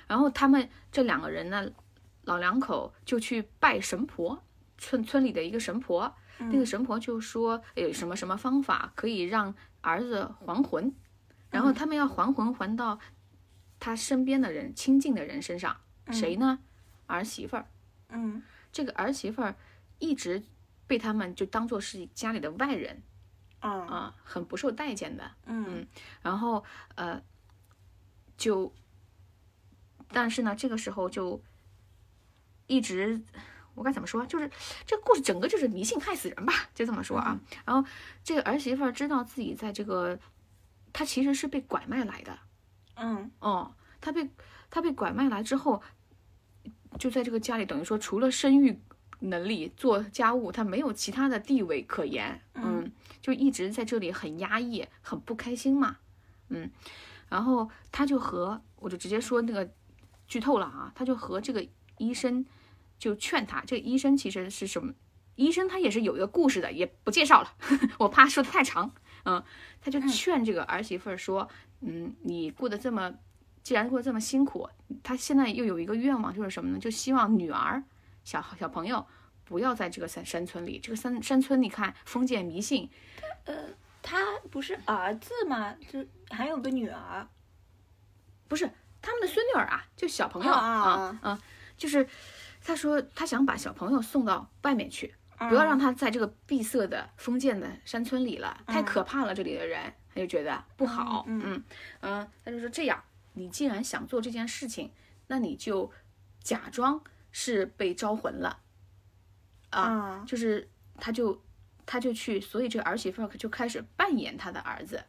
[0.07, 1.71] 然后他们这两个人呢，
[2.23, 4.43] 老两口就去拜神婆，
[4.77, 6.15] 村村里的一个神婆。
[6.39, 10.95] 那个神婆就说有什么什么方法可以让儿子还魂，
[11.51, 12.99] 然后他们要还魂还到
[13.81, 15.77] 他身边的人、亲近的人身上。
[16.13, 16.61] 谁呢？
[17.07, 17.67] 儿媳妇儿。
[18.11, 19.57] 嗯这个儿媳妇儿
[19.99, 20.43] 一直
[20.87, 23.03] 被他们就当做是家里的外人
[23.61, 25.31] 啊啊，很不受待见的。
[25.47, 25.87] 嗯
[26.23, 27.23] 然后呃，
[28.37, 28.73] 就，
[30.09, 31.43] 但是呢，这个时候就
[32.67, 33.21] 一直，
[33.75, 34.25] 我该怎么说？
[34.27, 34.51] 就是
[34.87, 37.39] 这个故事整个就是迷信害死人吧，就这么说啊。
[37.65, 37.89] 然后
[38.23, 40.19] 这个儿媳妇儿知道自己在这个，
[40.93, 42.39] 她其实是被拐卖来的
[42.97, 44.31] 嗯哦，她被
[44.71, 45.83] 她被拐卖来之后，
[46.99, 48.81] 就在这个家里，等于说除了生育。
[49.21, 55.97] 能力做家务，他没有其他的地位可言，嗯，就一直在这里很压抑，很不开心嘛，
[56.49, 56.71] 嗯，
[57.29, 59.69] 然后他就和我就直接说那个
[60.27, 61.67] 剧透了啊，他就和这个
[61.99, 62.45] 医生
[62.99, 64.95] 就劝他，这个医生其实是什么？
[65.35, 67.53] 医生他也是有一个故事的，也不介绍了，
[67.99, 68.93] 我怕说的太长，
[69.25, 69.43] 嗯，
[69.81, 71.49] 他就劝这个儿媳妇儿说，
[71.81, 73.13] 嗯，你过得这么，
[73.63, 74.69] 既然过得这么辛苦，
[75.03, 76.79] 他现在又有一个愿望，就是什么呢？
[76.79, 77.83] 就希望女儿
[78.29, 79.07] 小小朋友
[79.47, 82.91] 不要在这个山山村里，这个山山村你看封建迷信，
[83.47, 83.55] 呃
[84.03, 85.75] 他不是儿子吗？
[85.91, 87.27] 就还有个女儿。
[88.47, 91.41] 不是他们的孙女儿啊，就小朋友啊啊
[91.79, 92.07] 就是
[92.63, 101.65] 他说他想把小朋友送到外面去，不不要让他在这个闭塞的封建的山村里了，太可怕了，这里的人他就觉得不好，嗯嗯
[102.01, 104.93] 嗯，他就说这样，你既然想做这件事情，
[105.29, 105.91] 那你就
[106.43, 107.03] 假装
[107.41, 108.59] 是被招魂了，
[109.71, 110.25] 啊，啊。
[110.27, 111.41] 就是他就
[111.87, 115.01] 他就去，所以这个儿媳妇儿就开始扮演他的儿子，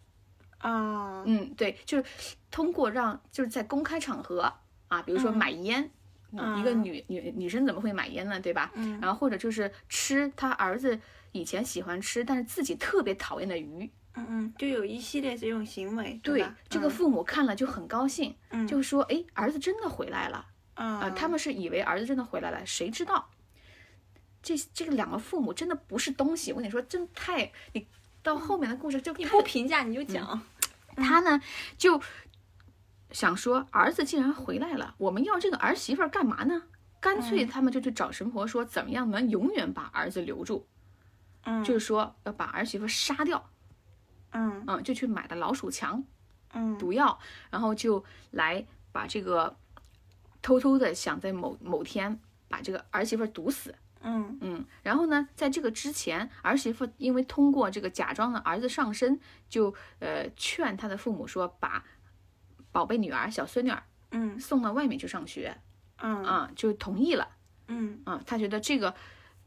[0.59, 1.23] 啊。
[1.25, 2.03] 嗯，对，就是
[2.51, 4.53] 通过让就是在公开场合
[4.89, 5.89] 啊，比如说嗯买烟，
[6.33, 8.71] 嗯一个嗯女女女生怎么会买烟呢，对吧？
[8.75, 8.99] 嗯？
[9.01, 10.99] 然后或者就是吃他儿子
[11.31, 16.55] 以前喜欢吃，但是自己特别讨厌的鱼，嗯嗯，就有一系列这种行为，对吧？
[16.69, 18.67] 这个父母看了就很高兴，嗯。
[18.67, 20.45] 就说哎，儿子真的回来了
[20.79, 23.29] 啊、啊，他们是以为儿子真的回来了，谁知道
[24.41, 27.85] 这这个两个父母真的不是东西，我跟你说，真太你
[28.23, 30.41] 到后面的故事就你不评价你就讲，
[30.95, 31.41] 他呢
[31.77, 32.01] 就
[33.11, 36.63] 想说，儿子既然回来了，我们要这个儿媳妇儿干嘛呢？
[37.01, 40.65] 干脆他们就去找神婆说，怎么样能永远把儿子留住？
[41.43, 43.49] 嗯，就是说要把儿媳妇杀掉。
[44.31, 46.03] 嗯嗯，就去买了老鼠强
[46.53, 47.17] 嗯毒药，
[47.49, 49.55] 然后就来把这个
[50.41, 53.75] 偷偷的想在某某天把这个儿媳妇毒死。
[54.02, 61.84] 嗯嗯，然后呢，在这个之前，儿媳妇因为通过这个假装的儿子上身，就呃劝他的父母说，把
[62.71, 65.58] 宝贝女儿、小孙女儿嗯送到外面去上学
[65.97, 67.28] 嗯啊，就同意了
[67.67, 68.23] 嗯啊。
[68.25, 68.95] 他觉得这个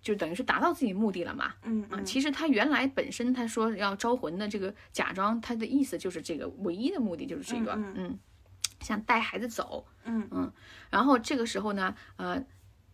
[0.03, 1.45] 就等于是达到自己目的了嘛。
[1.45, 8.19] 啊，嗯啊其实他原来本身他说要招魂的这个假装，他的意思就是这个，唯一的目的就是这个，嗯嗯，
[8.83, 10.53] 想带孩子走，嗯嗯
[10.90, 12.42] 然后这个时候呢，呃，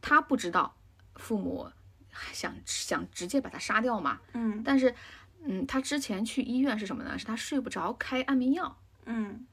[0.01, 0.77] 他不知道
[1.17, 1.71] 父母
[2.33, 4.95] 想想直接把他杀掉嘛，嗯但是，
[5.43, 7.19] 嗯，他之前去医院是什么呢？
[7.19, 9.47] 是他睡不着，开安眠药，嗯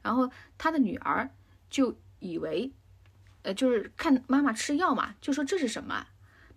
[0.00, 1.28] 然后他的女儿
[1.68, 2.72] 就以为，
[3.42, 6.06] 呃，就是看妈妈吃药嘛，就说这是什么？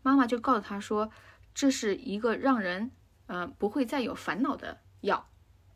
[0.03, 1.11] 妈妈就告诉他说，
[1.53, 2.91] 这是一个让人
[3.27, 5.27] 呃不会再有烦恼的药。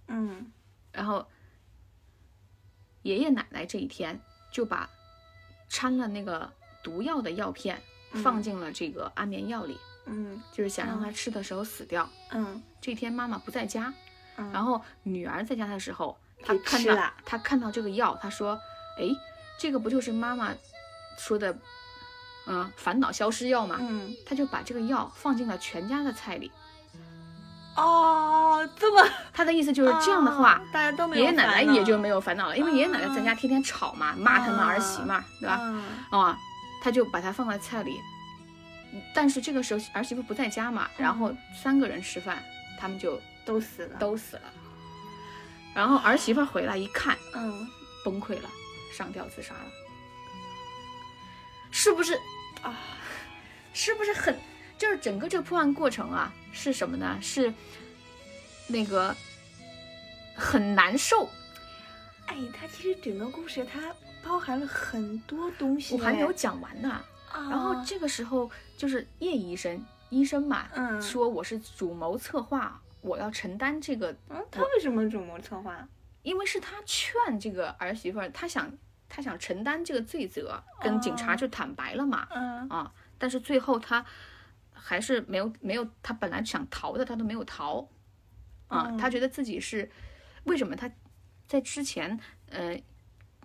[0.08, 0.52] 嗯
[0.92, 1.28] 然后
[3.04, 4.20] 爷爷奶奶这一天
[4.52, 4.90] 就把
[5.70, 6.52] 掺了那个
[6.84, 7.82] 毒药的药片
[8.24, 12.10] 放进了这个安眠药里，嗯就是想让他吃的时候死掉。
[12.32, 13.94] 嗯这天妈妈不在家，
[14.38, 18.60] 嗯，然后女儿在家的时候，她看到她看到这个药，她说
[18.98, 19.06] ：“哎，
[19.58, 20.56] 这个不就是妈妈
[21.18, 21.58] 说的，
[22.48, 26.52] 嗯，烦恼消失药吗？”嗯她就把这个药放进了全家的菜里。
[27.76, 35.60] 哦，这么 他的意思就是这样的话，哦大家都没有爷爷奶奶也就没有烦恼了，因为爷爷奶奶在家天天吵嘛，骂他们儿媳嘛，对吧？
[35.62, 36.38] 嗯啊，
[36.84, 38.00] 他就把它放在菜里。
[39.14, 41.32] 但是这个时候儿媳妇不在家嘛，然后
[41.64, 42.44] 三个人吃饭，
[42.80, 44.42] 他们就都死了，都死了。
[45.76, 47.68] 然后儿媳妇回来一看，嗯
[48.04, 48.50] 崩溃了，
[48.92, 49.62] 上吊自杀了。
[51.72, 52.16] 是不是
[52.64, 52.74] 啊？
[53.74, 54.36] 是不是很？
[54.80, 57.20] 就是整个这个破案过程啊，是什么呢？
[57.22, 57.54] 是
[58.68, 59.16] 那个
[60.36, 61.30] 很难受。
[62.26, 66.90] 哎，它其实整个故事它包含了很多东西，我还没有讲完呢。
[67.32, 67.50] 啊。
[67.50, 75.88] 然后这个时候就是叶医生，医生嘛，嗯说我是主谋策划，我要承担这个，嗯，他为什么主谋策划？
[76.22, 78.72] 因为是他劝这个儿媳妇儿，他想
[79.08, 84.06] 他想承担这个罪责，跟警察哦就坦白了嘛，嗯啊，但是最后他
[84.82, 87.88] 还是没有没有，他本来想逃的，他都没有逃，
[88.68, 89.92] 啊，嗯他觉得自己是
[90.46, 90.90] 为什么他
[91.48, 92.80] 在之前，呃。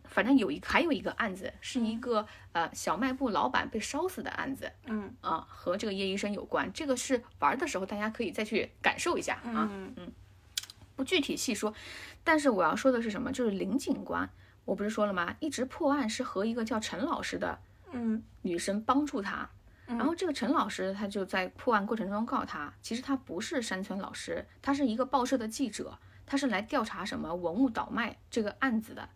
[0.06, 6.70] 反正有一还有一个案子，是一个呃小卖部老板被烧死的案子，嗯啊，和这个叶医生有关。
[6.72, 10.12] 这个是玩的时候大家可以再去感受一下啊，嗯
[10.94, 11.74] 不具体细说。
[12.22, 13.32] 但是我要说的是什么？
[13.32, 14.28] 就是林警官，
[14.66, 15.34] 我不是说了吗？
[15.40, 17.58] 一直破案是和一个叫陈老师的
[17.90, 19.50] 嗯女生帮助他。
[19.86, 29.08] 然后这个陈老师他就在破案过程中告诉他，其实他不是山村老师，他是一个报社的记者，他是来调查什么文物倒卖这个案子的。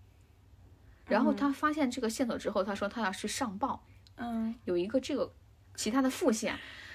[1.07, 3.83] 然后他发现这个线索之后，他说他要去上报，
[4.17, 5.33] 嗯，有一个这个
[5.75, 6.55] 其他的副线，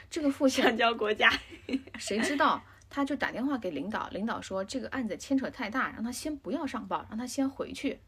[0.09, 1.31] 这个副线交国家，
[1.97, 2.63] 谁知道？
[2.91, 8.01] 他就打电话给领导，领导说这个案子牵扯太大，让他先不要上报，让他先回去。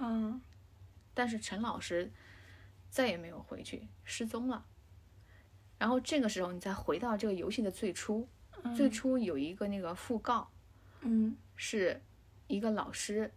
[0.00, 0.40] 嗯
[1.12, 2.12] 但是陈老师
[2.88, 4.64] 再也没有回去，失踪了。
[5.80, 8.28] 然后这个时候，你再回到这个游戏的最初，
[8.76, 10.46] 最初有一个那个讣告，
[11.00, 11.98] 嗯，是
[12.48, 13.32] 一个老师，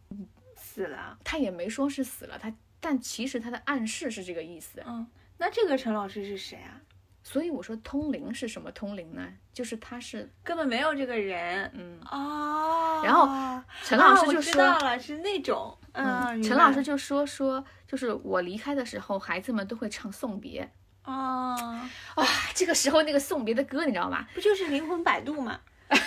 [0.57, 1.17] 死了。
[1.23, 4.83] 他也没说是死了，他但其实他的暗示是这个意思。
[4.85, 6.81] 嗯，那这个陈老师是谁啊？
[7.23, 9.25] 所以我说通灵是什么通灵呢？
[9.53, 11.71] 就是他是根本没有这个人。
[11.73, 13.01] 嗯，哦。
[13.05, 15.77] 然后陈老师啊我知就说道了，是那种。
[15.93, 20.69] 嗯，陈老师就说说，就是我离开的时候，孩子们都会唱送别。
[21.05, 21.79] 哦，
[22.15, 24.25] 哇，这个时候那个送别的歌，你知道吗？
[24.33, 25.59] 不就是灵魂摆渡吗？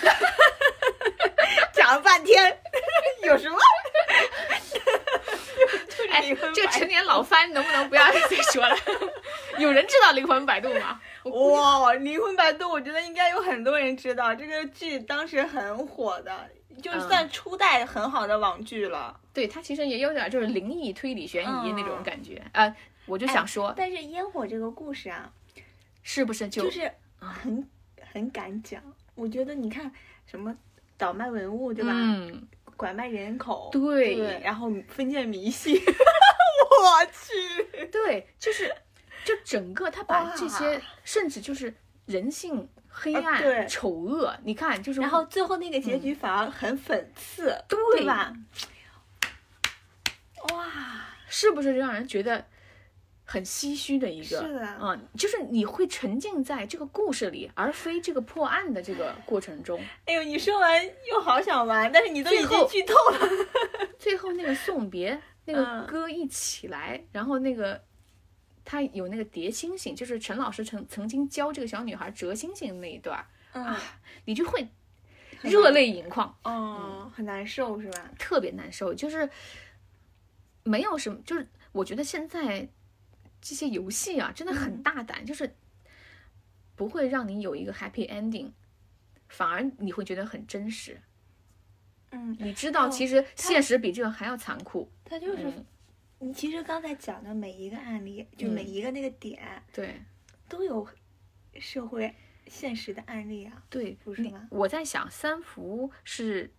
[1.73, 2.57] 讲了半天，
[3.23, 3.57] 有什么？
[5.87, 6.21] 就是哎
[6.53, 8.19] 这个摆成年老番能不能不要再
[8.51, 8.75] 说了？
[9.57, 10.99] 有人知道灵魂摆渡吗？
[11.23, 16.49] 哇，灵魂摆渡，我觉得应该有很多人知道，这个剧当时很火的，
[16.81, 19.19] 就嗯算初代很好的网剧了。
[19.33, 22.41] 对，它其实也有点就是灵异推理悬疑那种嗯感觉。
[22.53, 22.75] 呃，
[23.07, 25.33] 我就想说，但是烟火这个故事啊，
[26.03, 27.67] 是不是就就是很
[28.13, 28.81] 很敢讲。
[29.15, 29.91] 我觉得你看
[30.25, 30.55] 什么
[30.97, 31.91] 倒卖文物，对吧？
[31.91, 38.71] 嗯，拐卖人口，对对，然后封建迷信， 我去，对，就是
[39.25, 41.73] 就整个他把这些，甚至就是
[42.05, 48.31] 人性黑啊暗、对丑恶，你看就是然后最后那个结局反而很讽刺，对对吧？
[50.53, 50.65] 哇，
[51.27, 52.45] 是不是让人觉得
[53.29, 54.41] 很唏嘘的一个？
[54.41, 59.77] 是的嗯，就是你会沉浸在这个故事里，而非这个破案的这个过程中。
[60.05, 63.19] 哎呦，你说完又好想玩，但是你都已最后经剧透了。
[63.99, 67.83] 最后那个送别那个嗯歌一起来，然后那个
[68.63, 73.75] 他有那个叠星星，就是陈老师曾曾经教这个小女孩折星星那一段儿，嗯，
[74.23, 74.65] 你就会
[75.41, 78.09] 热泪盈眶，哦，很难受是吧？
[78.17, 79.29] 特别难受，就是
[80.63, 82.69] 没有什么，就是我觉得现在
[83.47, 85.55] 这些游戏啊，真的很大胆，就是
[86.75, 88.51] 不会让你有一个 happy ending，
[89.29, 90.99] 反而你会觉得很真实。
[92.11, 94.91] 嗯，你知道，哦其实现实比这个还要残酷。
[95.05, 95.65] 它就是嗯，
[96.19, 99.95] 你其实刚才讲的每一个案例，就嗯每一个那个点对
[100.49, 100.85] 都有
[101.57, 102.13] 社会
[102.47, 103.63] 现实的案例啊。
[103.69, 106.51] 对，不是吗我在想，三福是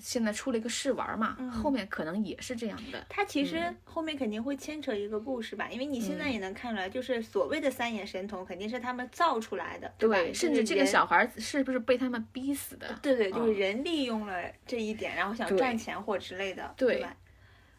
[0.00, 3.04] 现在出了一个试玩嘛，嗯后面可能也是这样的。
[3.08, 10.16] 它其实嗯后面肯定会牵扯一个故事吧，因为你现在也能看出来，就是所谓的三眼神童肯定是他们造出来的，对吧？
[10.16, 12.98] 对，甚至这个小孩儿是不是被他们逼死的？
[13.02, 17.16] 对对，就是嗯人利用了这一点，然后想赚钱或之类的，对吧？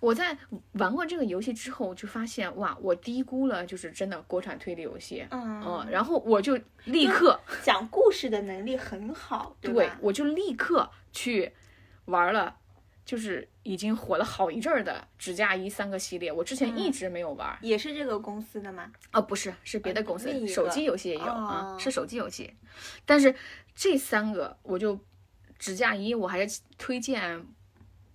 [0.01, 0.37] 我在
[0.73, 5.25] 玩过这个游戏之后，就发现哇，我低估了，就是真的国产推理游戏。
[5.31, 9.97] 嗯嗯，然后我就立刻，讲故事的能力很好，对吧？
[10.01, 11.51] 我就立刻去
[12.05, 12.55] 玩了，
[13.03, 17.57] 就是已经火了好一阵儿的《指甲衣》三个系列，我之前一嗯直没有玩。
[17.61, 18.91] 也是这个公司的吗？
[19.11, 22.53] 哦，不是，是别的公司，手机游戏也有啊、哦是手机游戏。
[23.05, 23.33] 但是
[23.75, 24.99] 这三个，我就
[25.57, 27.45] 指甲衣，我还是推荐，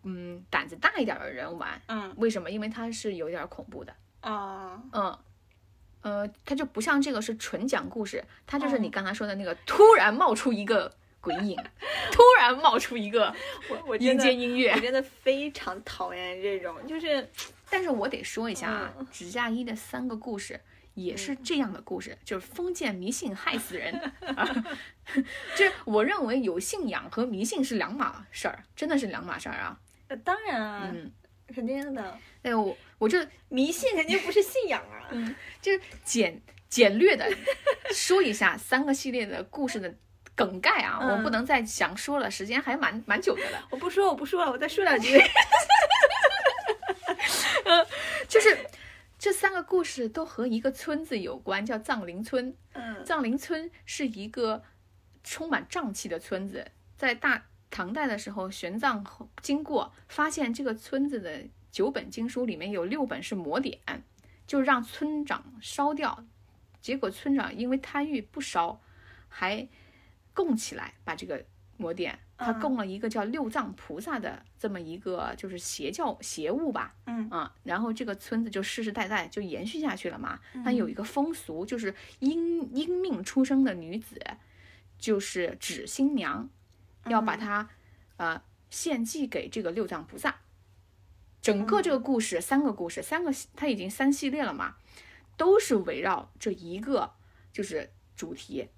[0.02, 1.80] 嗯，胆子大一点的人玩。
[1.86, 2.50] 嗯为什么？
[2.50, 3.94] 因为它是有点恐怖的。
[4.20, 5.18] 啊，嗯，
[6.02, 11.56] 呃，它就不像这个是纯讲故事，它就是你哦刚才说的那个，突然冒出一个鬼影，
[12.12, 13.34] 突然冒出一个
[13.68, 14.80] 我我真的间音乐我。
[14.80, 17.28] 真的非常讨厌这种，就是
[17.68, 20.60] 但是我得说一下啊，嗯指甲衣的三个故事
[20.94, 23.94] 也是这样的故事，就是封建迷信害死人。
[24.36, 24.46] 啊
[25.56, 29.78] 就是我认为有信仰和迷信是两码事儿，真的是两码事儿啊。
[30.08, 31.12] 呃当然啊，嗯，
[31.54, 35.08] 肯定的，哎我我就迷信肯定不是信仰啊。
[35.10, 37.28] 嗯就是简简略的
[37.92, 39.92] 说一下三个系列的故事的
[40.40, 43.62] 梗概啊，我嗯不能再详说了，时间还蛮蛮久的了。
[43.70, 45.20] 我不说，我不说了，我再说两句。
[48.26, 48.56] 就是
[49.18, 52.56] 这三个故事都和一个村子有关，叫藏林村。
[52.72, 54.62] 嗯藏林村是一个
[55.22, 59.04] 充满瘴气的村子，在大唐代的时候，玄奘
[59.42, 63.78] 经过，发现这个村子的九本经书里面有六本是魔典，
[64.46, 66.24] 就让村长烧掉。
[66.80, 68.80] 结果村长因为贪欲不烧，
[69.28, 69.68] 还
[70.40, 71.44] 供起来，把这个
[71.76, 80.40] 魔典，他嗯供了一个叫六藏菩萨的这么一个就是邪教邪物吧，嗯啊，然后这个村子就世世代代就延续下去了嘛。
[80.54, 84.18] 嗯它有一个风俗，就是因因命出生的女子，
[84.98, 86.48] 就是指新娘，
[87.06, 87.68] 要把她
[88.16, 90.36] 呃献祭给这个六藏菩萨。
[91.42, 94.76] 整个这个故事、三个故事，三个它已经三系列了嘛，
[95.38, 97.14] 都是围绕这一个
[97.50, 98.68] 就是主题，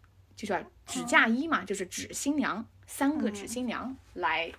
[0.46, 4.52] 就叫指嫁衣嘛，就是纸新娘，三个纸新娘来。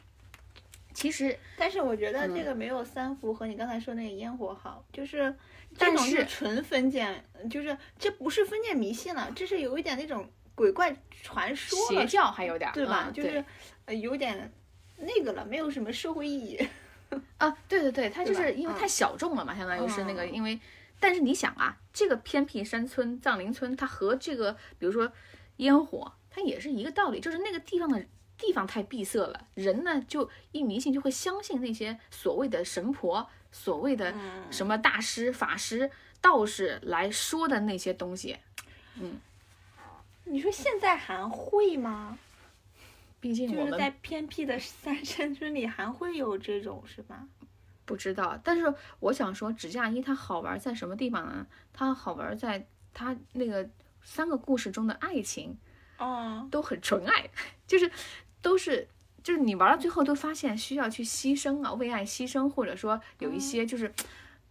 [0.93, 5.31] 其实但是我觉得嗯这个没有三伏和你刚才说那个烟火好，就是
[5.71, 13.05] 这但种是纯封建，就是这不是封建迷信了，这是有一点那种鬼怪传说了邪教还有点儿对吧？
[13.07, 13.43] 嗯就是
[13.85, 14.51] 呃有点
[14.97, 16.67] 那个了，没有什么社会意义。
[17.37, 20.59] 啊，对对对， 它就是因为太嗯小众了嘛，相当于是那个，嗯因为，
[20.99, 25.11] 但是你想啊，这个偏僻山村藏林村，它和这个比如说
[25.63, 28.05] 烟火，它也是一个道理，就是那个地方的
[28.37, 35.89] 地方太闭塞了，人呢就一迷信就会相信那些所谓的神婆、所谓的嗯什么大师、法师、
[36.21, 38.37] 道士来说的那些东西，
[38.99, 39.19] 嗯
[40.25, 42.17] 你说现在还会吗？
[43.19, 47.25] 毕竟就是在偏僻的三 山村里还会有这种是吧？
[47.85, 51.45] 不知道，但是我想说，指嫁衣它好玩在什么地方呢？
[51.73, 53.69] 它好玩在它那个
[54.03, 55.57] 三个故事中的爱情
[55.97, 57.29] 哦，都很纯爱，
[57.65, 57.89] 就是
[58.41, 58.87] 都是
[59.23, 63.93] 就是你玩到最后都发现需要去牺牲啊，为爱牺牲，或者说有一些就是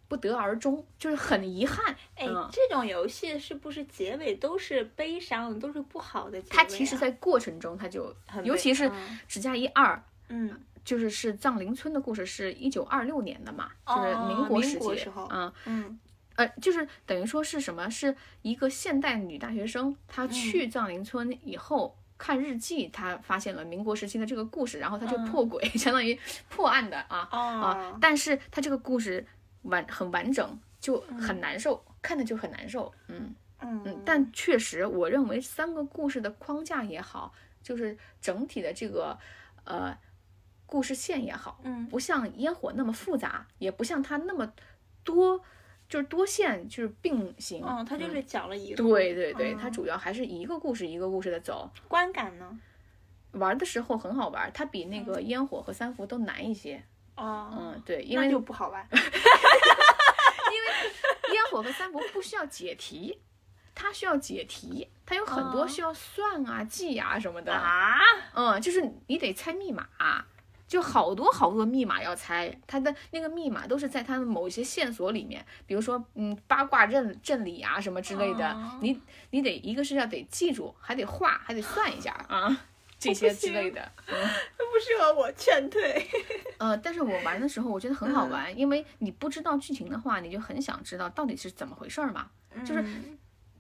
[0.09, 1.95] 不得而终，就是很遗憾。
[2.17, 6.63] 哎，嗯这种游戏是不是结尾都是悲伤，都是不好的结尾、啊？
[6.63, 10.03] 它其实，在过程中，它就很尤其是嗯指甲一二。
[10.29, 16.01] 嗯，就是是藏林村的故事，是一九二六年的嘛，就是哦民国时期，国时候嗯，嗯
[16.37, 17.89] 呃，就是等于说是什么？
[17.91, 21.97] 是一个现代女大学生，她去藏林村以后。
[22.19, 26.17] 看日记，她发现了民国时期的这个故事，然后她就破鬼， 相当于
[26.49, 27.91] 破案的啊啊！
[27.91, 29.27] 哦，但是她这个故事
[29.63, 32.93] 完很完整，就很难受，看的就很难受。
[33.09, 39.19] 嗯嗯嗯，但确实，我认为三个故事的框架也好，就是整体的这个
[39.65, 39.99] 呃
[40.65, 44.53] 故事线也好，嗯不像烟火那么复杂，也不像它那么
[45.03, 45.43] 多，
[45.93, 47.63] 就是多线就是并行。
[47.67, 51.71] 嗯，它就是讲了一个对对对，嗯它主要还是一个故事一个故事的走。
[51.87, 52.59] 观感呢？
[53.33, 56.83] 玩的时候很好玩，它比那个烟火和三伏都难一些。
[57.15, 58.89] 哦，嗯，对，因为就不好玩。
[58.91, 58.99] 因
[60.63, 63.21] 为烟火和三伏不需要解题，
[63.75, 67.53] 它需要解题，它有很多哦需要算啊、记啊什么的。
[67.53, 67.99] 啊，
[68.33, 69.87] 嗯，就是你得猜密码，
[70.73, 78.99] 就好多好多密码要猜，他的那个密码都是在他的某些线索里面，比如说嗯八卦阵阵理啊什么之类的，哦你
[79.33, 82.57] 你得一个是要得记住，还得画，还得算一下啊。
[82.99, 84.15] 这些之类的，嗯
[84.57, 86.09] 不适合我，劝退。
[86.57, 92.31] 呃，但是我玩的时候我觉得很好玩，因为你不知道剧情的话，你就很想知道到底是怎么回事儿嘛。
[92.65, 93.19] 就是嗯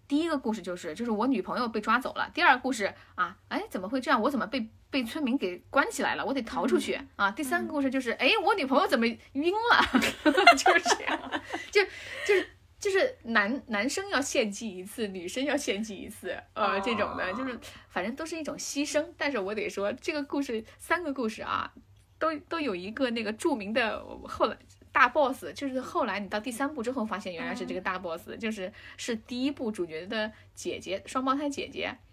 [0.09, 4.23] 第一个故事就是就是我女朋友被抓走了，第二个故事啊，哎怎么会这样？
[4.23, 6.25] 我怎么被被村民给关起来了？
[6.25, 7.33] 我得逃出去啊！
[7.33, 10.01] 第三个故事就是哎我女朋友怎么晕了？
[10.57, 11.83] 就是这样，就
[12.25, 12.49] 就是。
[12.83, 17.57] 就是男男生要献祭一次，女生要献祭一次，呃，这种的，就是
[17.89, 19.07] 反正都是一种牺牲。
[19.17, 21.73] 但是我得说，这个故事三个故事啊，
[22.19, 24.57] 都都有一个那个著名的后来
[24.91, 32.12] 大 boss，就是后来你到第三部之后发现原来是这个大 boss，、就是是第一部主角的姐姐双胞胎姐姐嗯，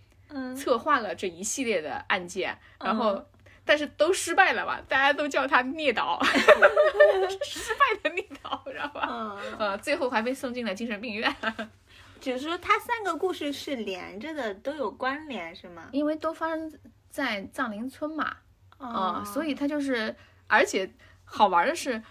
[0.55, 3.25] 策划了这一系列的案件，然后。
[3.65, 6.19] 但是都失败了嘛，大家都叫他聂导，
[7.45, 9.07] 失败的聂导，知道吧？
[9.07, 11.31] 嗯，呃，最后还被送进了精神病院，
[12.19, 15.87] 只是说他三个故事是连着的，都有关联，是吗？
[15.91, 16.73] 因为都发生
[17.11, 18.37] 在藏林村嘛，
[18.79, 20.15] 啊、哦所以他就是，
[20.47, 20.89] 而且
[21.23, 22.01] 好玩的是，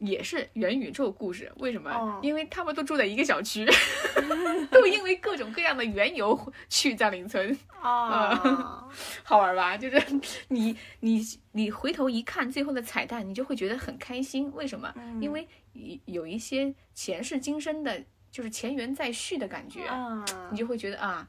[0.00, 1.50] 也是元宇宙故事。
[1.58, 1.88] 为什么？
[1.90, 3.64] 哦因为他们都住在一个小区，
[4.70, 8.88] 都因为各种各样的缘由去占领村，哦，
[9.22, 9.76] 好玩吧？
[9.78, 10.02] 就是
[10.48, 11.22] 你你
[11.52, 14.52] 你回头一看最后的彩蛋，你就会觉得很开心。
[14.54, 14.92] 为什么？
[14.96, 21.26] 嗯因为有有一些前世今生的，就是前缘再续的感觉，啊，你就会觉得啊。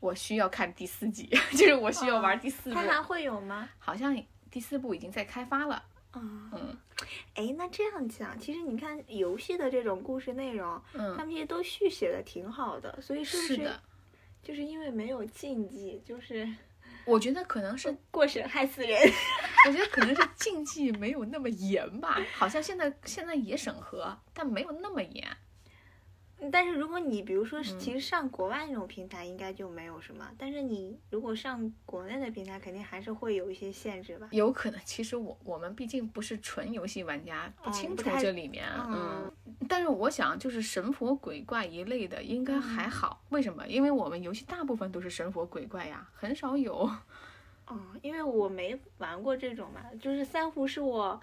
[0.00, 2.74] 我需要看第四集， 就是我需要玩第四部。
[2.74, 3.68] 它还会有吗？
[3.78, 5.80] 好像第四部已经在开发了。
[6.12, 6.20] 啊，
[6.52, 6.76] 嗯
[7.34, 13.82] 哎，那这样讲，其实你看游戏的这种故事内容，嗯他嗯，们这些都续写的挺好的，所以是不是的，
[14.42, 16.48] 就是因为没有禁忌，就是
[17.04, 18.98] 我觉得可能是， 过审害死人。
[19.66, 22.18] 我觉得可能是禁忌没有那么严吧。
[22.34, 25.24] 好像现在现在也审核，但没有那么严。
[26.50, 34.28] 但是如果你比如说，其实上国外那种平台应该就没有什么，但是你如果上国内的平台，肯定还是会有一些限制吧。
[34.32, 38.66] 有可能，其实我我们毕竟不是纯游戏玩家，不嗯清楚这里面。
[38.76, 39.32] 嗯嗯，
[39.68, 43.22] 但是我想，就是神佛鬼怪一类的，应该还好。
[43.28, 43.66] 为什么？
[43.68, 46.90] 因为我们游戏大部分都是神佛鬼怪呀，很少有。
[47.68, 51.18] 哦，因为我没玩过这种嘛，就是三伏是我，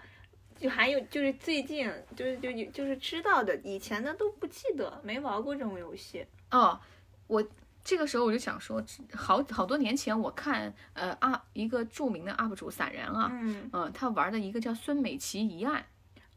[0.60, 6.24] 就还有就是最近就是就有就是知道的，以前的都不记得，没玩过这种游戏。
[6.50, 6.78] 哦，
[7.26, 7.42] 我
[7.82, 8.84] 这个时候我就想说，
[9.14, 15.84] 好好多年前我看呃啊一个著名的 UP 主散人啊，嗯嗯、他玩的一个叫孙美琪疑案，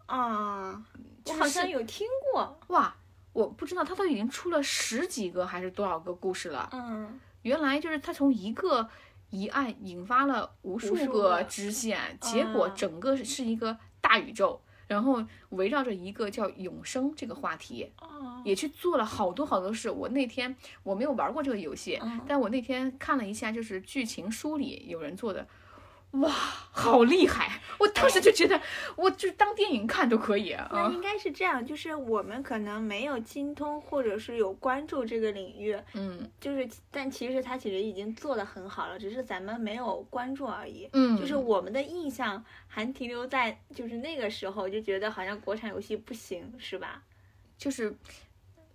[0.06, 0.84] 啊，我
[1.26, 2.58] 就是好像有听过。
[2.68, 2.96] 哇，
[3.34, 6.70] 我不知道他都已经出了十几个还是多少个故事了。
[6.72, 8.90] 嗯原来就是他从一个
[9.30, 14.62] 疑案引发了无数个个支线，结果啊整个是一个大宇宙。
[14.86, 19.90] 然后围绕着一个叫永生这个话题，哦也去做了好多好多事。
[19.90, 25.48] 我那天我没有玩过这个游戏，嗯但我那天看了一下，就是剧情书里有人做的，
[26.14, 27.60] 哇，好厉害！
[27.80, 28.60] 我当时就觉得，
[28.96, 30.70] 我就当电影看都可以啊。
[30.72, 40.88] 那应该是这样，就是我们可能没有精通，或者是有关注这个领域，嗯就是但其实他其实已经做得很好了，只是咱们没有关注而已。
[40.94, 47.02] 嗯，就是我们的印象还停留在就是那个时候，就觉得好像国产游戏不行，是吧？
[47.58, 47.94] 就是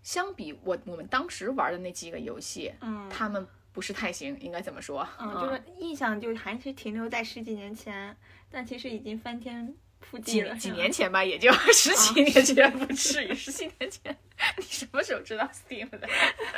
[0.02, 3.46] 相比我我们当时玩的那几个游戏，嗯他们
[3.78, 5.08] 不是太行，应该怎么说？
[5.20, 8.16] 嗯，就是印象就还是停留在十几年前，
[8.50, 9.72] 但其实已经翻天
[10.10, 10.48] 覆地几了。
[10.48, 14.16] 是吧几年前吧，也就 十几年前，不至于十几年前。
[14.56, 16.08] 你什么时候知道 Steam 的？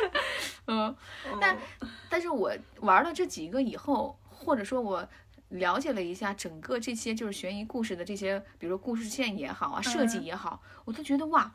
[0.67, 0.97] 嗯，
[1.39, 5.07] 但嗯但是我玩了这几个以后，或者说我
[5.51, 11.53] 了解了一下整个这些就是悬疑故事的这些，比如说故事线也好啊，设计嗯也好，我都觉得哇，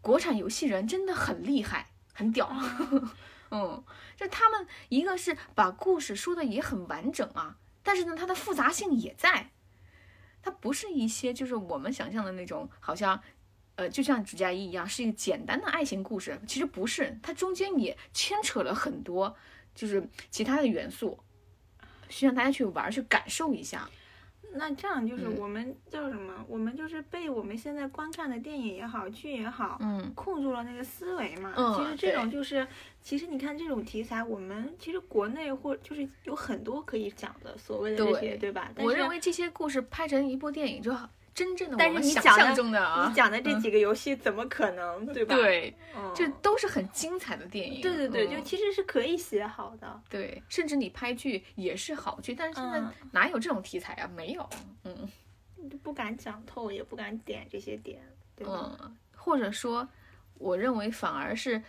[0.00, 2.48] 国产游戏人真的很厉害，很屌。
[2.52, 3.10] 嗯，
[3.50, 3.82] 嗯
[4.16, 9.50] 就他们一个是把故事说的也很完整啊，但是呢，它的复杂性也在。
[10.40, 13.20] 它不是一些就是我们想象的那种，好像，
[13.74, 16.40] 呃，就像《指甲一》一样，是一个简单的爱情故事。
[16.46, 19.36] 其实不是，它中间也牵扯了很多，
[19.74, 21.18] 就是其他的元素，
[22.08, 23.90] 需要大家去玩去感受一下。
[24.52, 26.32] 那这样就是嗯我们叫什么？
[26.48, 31.52] 我们就是被我们现在观看的电影也好，剧也好，嗯控住了那个思维嘛。
[31.56, 32.66] 嗯其实这种就是，
[33.02, 38.70] 其实你看这种题材，我们其实国内或就是有很多可以讲的，所谓的这些，对对吧？
[38.74, 41.08] 但我认为这些故事拍成一部电影，就好
[41.38, 47.80] 真正的但我们想象中的啊，你讲的这嗯几个游戏怎么可能，对吧？，对，嗯，这都是很精彩的电影。
[47.80, 50.02] 对对对，就嗯其实是可以写好的。
[50.10, 54.10] 对，甚至你拍剧也是好剧，但是现在嗯哪有这种题材啊？
[54.16, 54.50] 没有，
[54.82, 55.08] 嗯
[55.70, 58.00] 就不敢讲透，也不敢点这些点，
[58.34, 58.76] 对吧？
[58.82, 59.88] 嗯，或者说，
[60.34, 61.62] 我认为反而是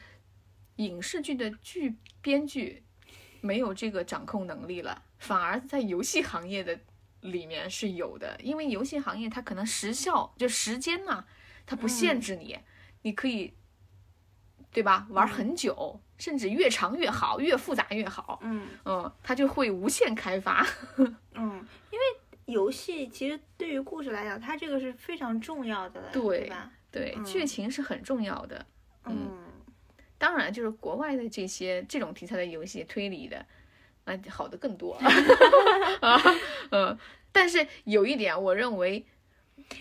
[0.78, 1.94] 影视剧的剧
[2.24, 2.82] 编剧
[3.42, 6.80] 没有这个掌控能力了，反而在游戏行业的
[7.22, 11.26] 里面是有的，因为游戏行业它可能时效就时间呐、
[11.66, 12.58] 它不限制你，
[13.02, 13.54] 你可以。
[14.72, 15.08] 对吧？
[15.10, 18.38] 玩很久，甚至越长越好，越复杂越好。
[18.44, 20.64] 嗯嗯，它就会无限开发。
[21.34, 22.06] 嗯，因为
[22.46, 26.72] 游戏其实对于故事来讲，它这个是非常重要的，对吧？
[26.92, 28.64] 对，嗯剧情是很重要的。
[29.06, 29.40] 嗯
[30.20, 33.44] 当然，就是国外的这些这种题材的游戏，推理的，
[34.10, 34.96] 啊，好的更多。
[36.02, 36.22] 啊，
[36.72, 36.98] 嗯，
[37.32, 39.06] 但是有一点，我认为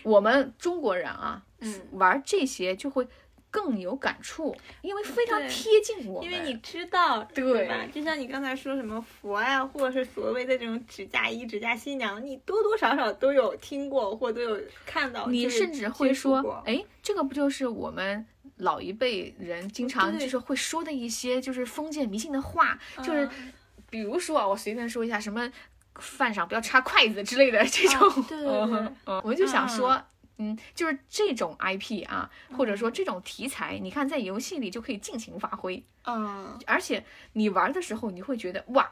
[0.03, 3.07] 我们中国人啊，嗯玩这些就会
[3.51, 6.29] 更有感触，因为非常贴近我们。
[6.31, 7.85] 因为你知道，对吧？
[7.91, 18.23] 就像你刚才说什么佛呀，或者是所谓的这种指甲衣、指甲新娘，你多多少少都有听过或都有看到，你甚至会说过，哎，这个不就是我们
[18.57, 23.53] 老一辈人经常就是会说的一些就是封建迷信的话，就是嗯
[23.89, 25.51] 比如说啊，我随便说一下什么
[25.95, 28.45] 饭上不要插筷子之类的这种，啊对对。
[29.05, 30.01] 对 我就想说。
[30.41, 38.89] 嗯，就是这种 IP 啊，或者说这种题材，你看在游戏里就可以尽情发挥，嗯，而且你玩的时候你会觉得哇，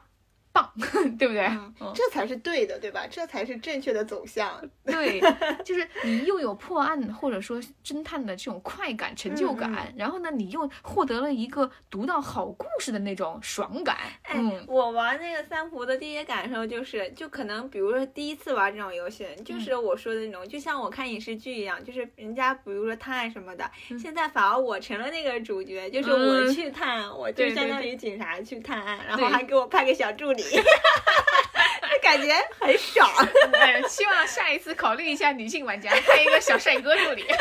[0.58, 0.72] 棒，
[1.18, 1.45] 对不对？
[1.45, 3.05] 嗯这才是对的，对吧？
[3.10, 4.62] 这才是正确的走向。
[4.86, 5.20] 对，
[5.64, 13.97] 就是你又有破案或者说侦探的这种快感、成就感，嗯然后呢，你又获得了一个读到好故事的那种爽感。
[14.24, 30.43] 哎，嗯我玩那个三伏的第一感受就是，就可能比如说第一次玩这种游戏，就是嗯我说的那种，就像我看影视剧一样，就是人家比如说探案什么的，嗯现在反而我成了那个主角，就是我嗯去探案，我就相当于警察去探案，然后还给我派个小助理，
[31.91, 33.10] 就感觉很爽。
[33.60, 37.26] 哎，希望下一次考虑一下女性玩家，派一个小帅哥助理。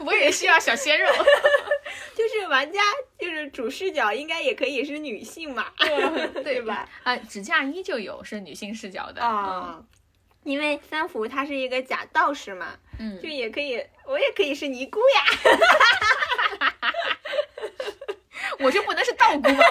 [0.00, 1.08] 我也需要小鲜肉。
[2.14, 2.80] 就是玩家
[3.18, 5.66] 就是主视角应该也可以是女性嘛，
[6.44, 6.86] 对吧？
[7.02, 9.82] 啊，指甲衣就有是女性视角的啊、
[10.44, 15.24] 因为三福他是一个假道士嘛，嗯，就也可以，我也可以是尼姑呀。
[18.58, 19.64] 我就不能是道姑吗？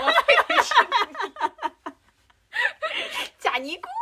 [3.40, 3.90] 假尼姑。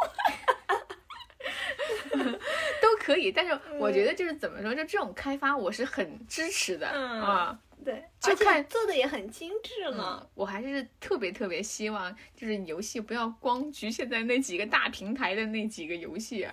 [2.82, 7.60] 都可以，但是我觉得就是怎么说，就这种开发我是很支持的嗯啊。
[7.86, 10.20] 对，就看做的也很精致了。
[10.22, 16.48] 嗯，我还是特别特别希望，就是游戏不要光局限在那几个大平台的那几个游戏，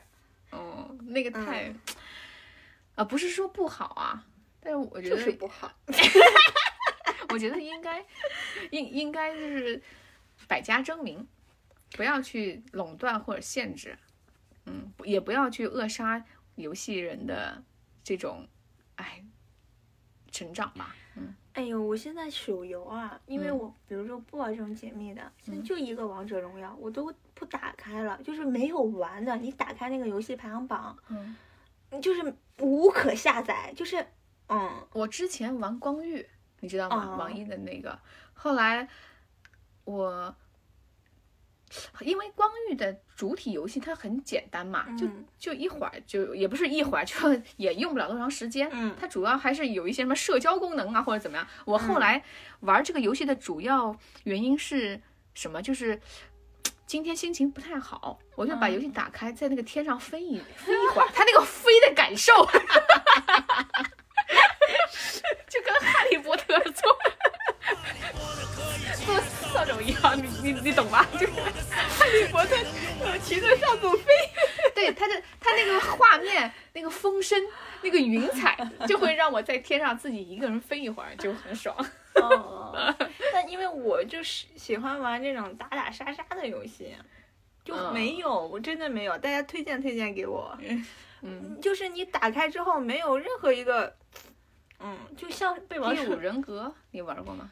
[0.52, 1.80] 嗯，那个太，嗯
[2.96, 4.24] 啊，不是说不好啊，
[4.60, 5.72] 但是我觉就得，是不好。
[7.30, 8.04] 我觉得应该，
[8.70, 9.82] 应应该就是
[10.48, 11.26] 百家争鸣，
[11.92, 13.98] 不要去垄断或者限制，
[14.66, 16.24] 嗯，也不要去扼杀
[16.56, 17.62] 游戏人的
[18.02, 18.46] 这种，
[18.96, 19.24] 哎，
[20.30, 21.34] 成长吧，嗯。
[21.54, 23.56] 哎呦，我现在手游啊，因为嗯。
[23.58, 29.36] 我比如说不玩这种解密的，现在就一个王者荣耀，我都不打开了，就是没有玩的。
[29.36, 31.36] 你打开那个游戏排行榜，嗯，
[32.02, 34.04] 就是无可下载，就是
[34.48, 34.84] 嗯。
[34.92, 36.26] 我之前玩光遇，
[36.58, 37.14] 你知道吗？
[37.14, 37.16] 哦。
[37.18, 37.96] 网易的那个，
[38.32, 38.88] 后来
[39.84, 40.34] 我
[42.00, 47.14] 因为光遇的主体游戏它很简单嘛，就嗯就一会儿就也不是一会儿，就
[47.56, 48.68] 也用不了多长时间。
[48.72, 51.46] 嗯它主要还是有一些什么社交功能啊，或者怎么样。
[51.64, 52.22] 我后来
[52.60, 55.00] 玩这个游戏的主要原因是
[55.34, 55.60] 什么？
[55.62, 56.00] 就是。
[56.86, 62.30] 今天心情不太好，我就把游戏打开，在那个天上飞一飞一会儿，它那个飞的感受，
[70.44, 71.08] 你你你懂吧？
[71.14, 72.54] 就是哈利波特
[73.02, 74.12] 呃骑着扫帚飞，
[74.74, 77.40] 对他的他那个画面、那个风声、
[77.80, 78.54] 那个云彩，
[78.86, 81.74] 就会让我在天上自己一个人飞一会儿，就很爽。
[82.16, 82.94] 哦，
[83.32, 86.94] 但因为我就是喜欢玩这种打打杀杀的游戏，
[87.64, 90.56] 就嗯没有，我真的没有，大家推荐推荐给我。
[91.22, 93.96] 嗯，就是你打开之后没有任何一个，
[94.78, 97.50] 嗯，就像被玩第五人格你玩过吗？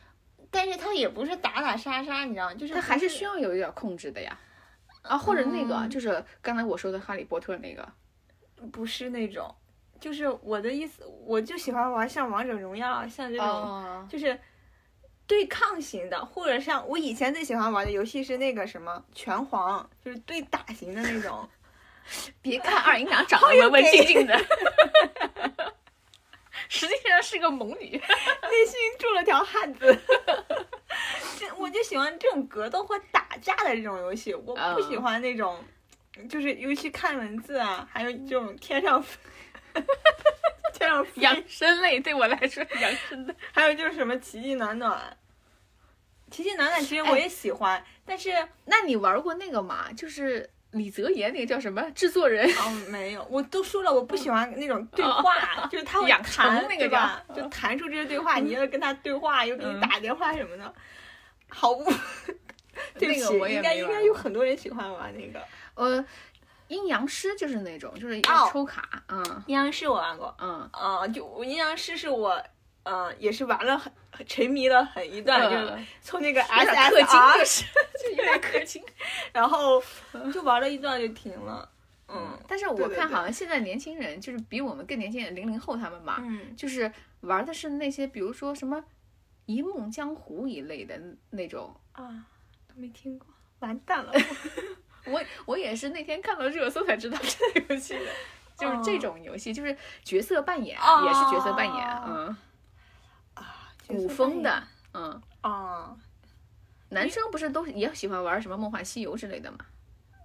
[0.53, 2.55] 但是他也不是打打杀杀，你知道吗？
[2.55, 4.39] 就是他还是需要有一点控制的呀。
[5.03, 7.89] 啊，或者那个嗯就是刚才我说的《哈利波特》那个，
[8.71, 9.53] 不是那种，
[9.99, 14.39] 就是我的意思，我就喜欢玩像王者荣耀，像这种、哦，就是
[15.27, 21.49] 对抗型的，或者像我以前最喜欢玩的游戏是那个什么拳皇，就是对打型的那种。
[22.43, 24.37] 别看二营长长得文文静静的，
[26.73, 27.91] 实际上是个猛女。
[28.01, 29.99] 内心住了条汉子。
[31.39, 35.63] 这 我就喜欢这种格斗或打架的这种游戏，我不喜欢那种，
[36.31, 39.19] 就是尤其看文字啊，还有这种天上飞
[40.73, 43.35] 天上飞养生类对我来说是养生的。
[43.53, 45.17] 还有就是什么奇迹暖暖，
[46.31, 49.93] 奇迹暖暖其实我也喜欢，但是那你玩过那个吗？
[49.93, 52.47] 就是李泽言那个叫什么制作人？
[52.59, 56.89] 哦没有，我都说了我不喜欢那种对话， 就是他会弹成那个？
[56.89, 60.75] 叫就弹出这些对话，你要跟他对话，又给你嗯打电话什么的，
[61.49, 61.85] 毫无。
[62.99, 65.41] 对不起，那个我也应该应该有很多人喜欢玩那个。
[65.75, 66.05] 呃，
[66.69, 69.03] 阴阳师就是那种，就是哦要抽卡。
[69.09, 72.43] 嗯阴阳师我玩过，嗯，呃，就我阴阳师是我，
[72.85, 77.65] 呃，也是玩了很很沉迷了很一段，就从那个有点氪金，就 SSR，是
[78.03, 78.83] 就有点氪金。
[79.33, 79.83] 然后
[80.33, 81.69] 就玩了一段就停了。
[82.15, 88.77] 嗯但是我看好像现在年轻人就是比我们更年轻的零零后他们嘛，嗯，就是玩的是那些比如说什么
[89.47, 91.75] 《一梦江湖》一类的那种。
[91.93, 92.27] 啊，
[92.69, 93.27] 都没听过，
[93.61, 94.13] 完蛋了。
[95.07, 98.01] 我我也是那天看到热搜才知道这个游戏的，
[98.57, 99.75] 就是这种游戏，就是
[100.05, 102.37] 角色扮演，哦也是角色扮演，嗯，啊，
[103.97, 104.63] 古风的，
[104.95, 105.97] 嗯，啊，
[106.89, 109.59] 男生不是都也喜欢玩什么《梦幻西游》之类的吗？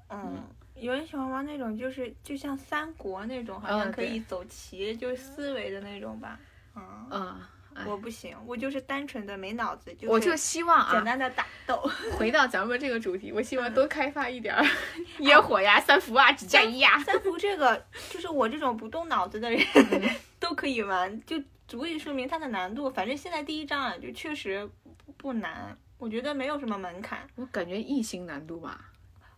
[0.09, 0.43] 嗯。
[0.76, 6.39] 有人喜欢玩那种，就是就像三国那种，好像可以走棋，就是思维的那种吧。
[6.76, 7.41] 嗯，
[7.86, 11.78] 我不行，我就是单纯的没脑子，就是我就希望啊，简单的打斗。
[12.17, 14.65] 回到咱们这个主题，我希望多开发一点儿
[15.19, 16.97] 烟火呀、三伏啊、指甲衣呀。
[16.99, 19.61] 三伏这个，就是我这种不动脑子的人
[20.39, 22.89] 都可以玩，就足以说明它的难度。
[22.89, 24.69] 反正现在第一章啊，就确实
[25.17, 28.80] 不难，我觉得没有什么门槛我感觉异星难度吧，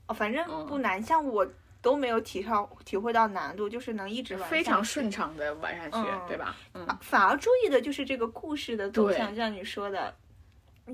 [0.08, 1.02] 哦，反正嗯不难。
[1.02, 1.48] 像我
[1.82, 6.56] 都没有体上体会到难度，就是能一直玩非常顺畅的玩下去，嗯对吧？
[6.74, 10.14] 嗯，反而注意的就是这个故事的走对向，像你说的，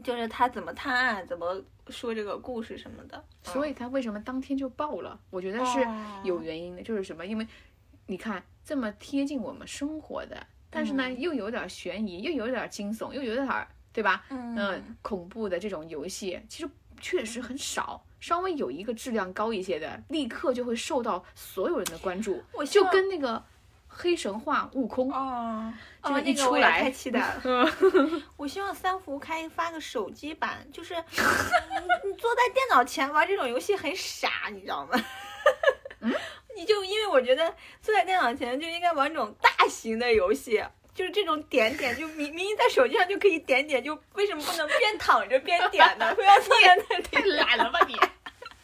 [0.03, 1.59] 就是他怎么探案，怎么
[1.89, 3.23] 说这个故事什么的。
[3.43, 5.19] 所以他为什么当天就爆了？
[5.29, 7.25] 我觉得是哦有原因的，就是什么？
[7.25, 7.47] 因为
[8.05, 14.23] 你看这么贴近我们生活的，但是呢、嗯又有点悬疑，又有点惊悚，又有点儿对吧？
[14.29, 16.69] 嗯呃恐怖的这种游戏，其实
[16.99, 18.03] 确实很少。
[18.25, 23.39] 稍微有一个质量高一些的，立刻就会受到所有人的关注，我希望跟那个
[23.87, 25.71] 黑神话悟空，哦，
[26.01, 27.71] 这个哦那个我也一出来太期待了。
[28.35, 34.99] 我希望三福开发个手机版，就是你你坐在电脑前玩这种游戏很傻，你知道吗？
[36.57, 40.63] 你就因为我觉得坐在电脑前就应该玩这种大型的游戏，
[40.95, 46.15] 就是这种点点，就明明明在手机上就可以点点，就为什么不能边躺着边点呢？
[46.15, 47.03] 非要坐在那里？
[47.03, 47.95] 太懒了吧你！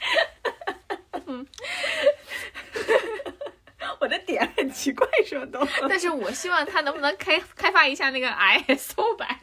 [4.00, 5.46] 我的点很奇怪，是吧？
[5.52, 5.68] 都。
[5.88, 9.40] 但是我希望他能不能开开发一下那个 ISO 版。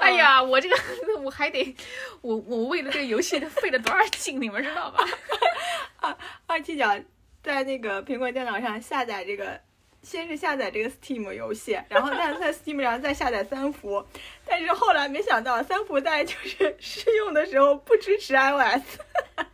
[0.00, 0.76] 哎呀，我这个
[1.24, 1.74] 我还得，
[2.20, 6.16] 我我为了这个游戏费了多少劲，你们知道吧？
[6.46, 7.00] 二七角
[7.42, 9.60] 在那个苹果电脑上下载这个，
[10.02, 14.04] 先是下载这个 Steam 游戏，然后再 在 Steam 上再下载三伏，
[14.46, 18.98] 但是后来没想到三伏在就是 试用的时候不支持 iOS，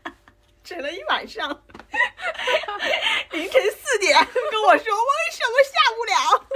[0.65, 1.49] 整了一晚上，
[3.33, 4.17] 凌晨四点
[4.51, 6.47] 跟我说为什么下不了，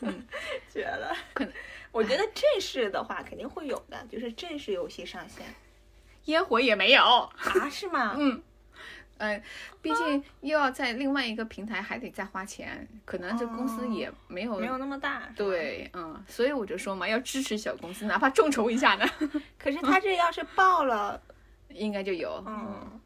[0.00, 0.26] 嗯，
[0.72, 1.16] 绝了。
[1.34, 1.52] 可能
[1.92, 5.46] 我觉得正式的话肯定会有的，就是正式游戏上线
[6.26, 7.02] 烟火也没有。
[7.02, 7.32] 啊？
[7.70, 8.14] 是吗？
[8.18, 8.42] 嗯，
[9.18, 9.40] 呃，
[9.82, 14.56] 毕竟又要在另外一个平台还得再花钱，可能这公司也没有。
[14.58, 15.28] 没有那么大。
[15.36, 19.04] 对，嗯，所以我就说嘛，要支持小公司，哪怕众筹一下呢，
[19.58, 21.20] 可是他这要是爆了，
[21.68, 22.42] 应该就有。
[22.46, 23.00] 嗯，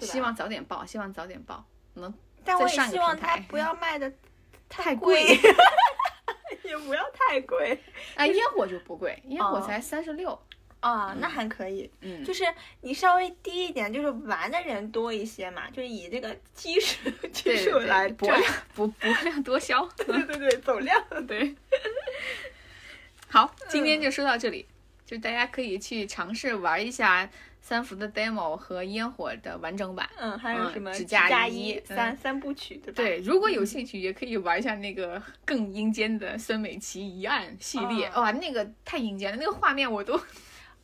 [0.00, 2.12] 希望早点报，希望早点报，能
[2.44, 4.12] 但我也希望平台它不要卖的
[4.68, 5.38] 太贵贵。
[6.64, 7.78] 也不要太贵
[8.16, 10.38] 哎，烟火就不贵，烟火哦才三十六。
[10.84, 11.90] 啊，那还可以。
[12.02, 12.44] 嗯，就是
[12.82, 18.42] 你稍微低一点，就是玩的人多一些嘛，就是以这个基数基数来博量
[18.74, 19.82] 博博量多销。
[19.96, 21.02] 对对对，走量。
[21.26, 21.54] 对，
[23.30, 24.66] 好，今天就说到这里，
[25.06, 27.26] 就大家可以去尝试玩一下
[27.62, 30.06] 三伏的 demo 和烟火的完整版。
[30.18, 33.02] 嗯，还有嗯什么指甲甲仪三三部曲，对吧？
[33.02, 38.06] 对，如果有兴趣，也可以玩一下那个更阴间的孙美琪疑案系列。
[38.08, 40.20] 哦哇，那个太阴间了，那个画面我都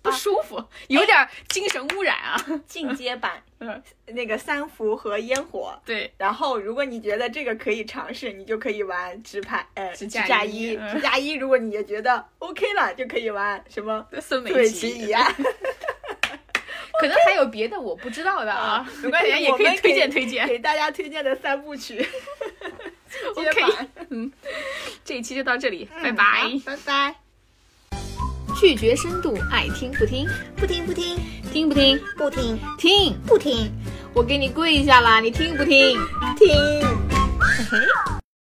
[0.03, 2.37] 不舒服，有点精神污染啊。
[2.67, 5.79] 进阶版 嗯，那个三伏和烟火。
[5.85, 10.73] 对，然后，如果你觉得这个可以尝试，你就可以玩直拍，呃，指指甲甲仪。
[10.73, 15.23] 仪嗯甲仪，如果你也觉得 OK 了，就可以玩什么孙美对琪齐一样。
[17.01, 20.47] 可能还有别的我不知道的啊，没关系，也可以推荐推荐。
[20.47, 21.97] 给大家推荐的三部曲。
[23.35, 24.33] 进阶 OK 版
[25.05, 26.49] 这一期就到这里，拜嗯拜好。
[26.67, 27.30] 拜拜。
[28.61, 31.17] 拒绝深度，爱听不听，不听不听
[31.51, 31.99] 听不听？
[32.19, 33.73] 不听听，不听
[34.13, 35.99] 我给你跪下啦，你听不听？
[36.37, 36.55] 听。
[37.41, 38.20] 嘿嘿。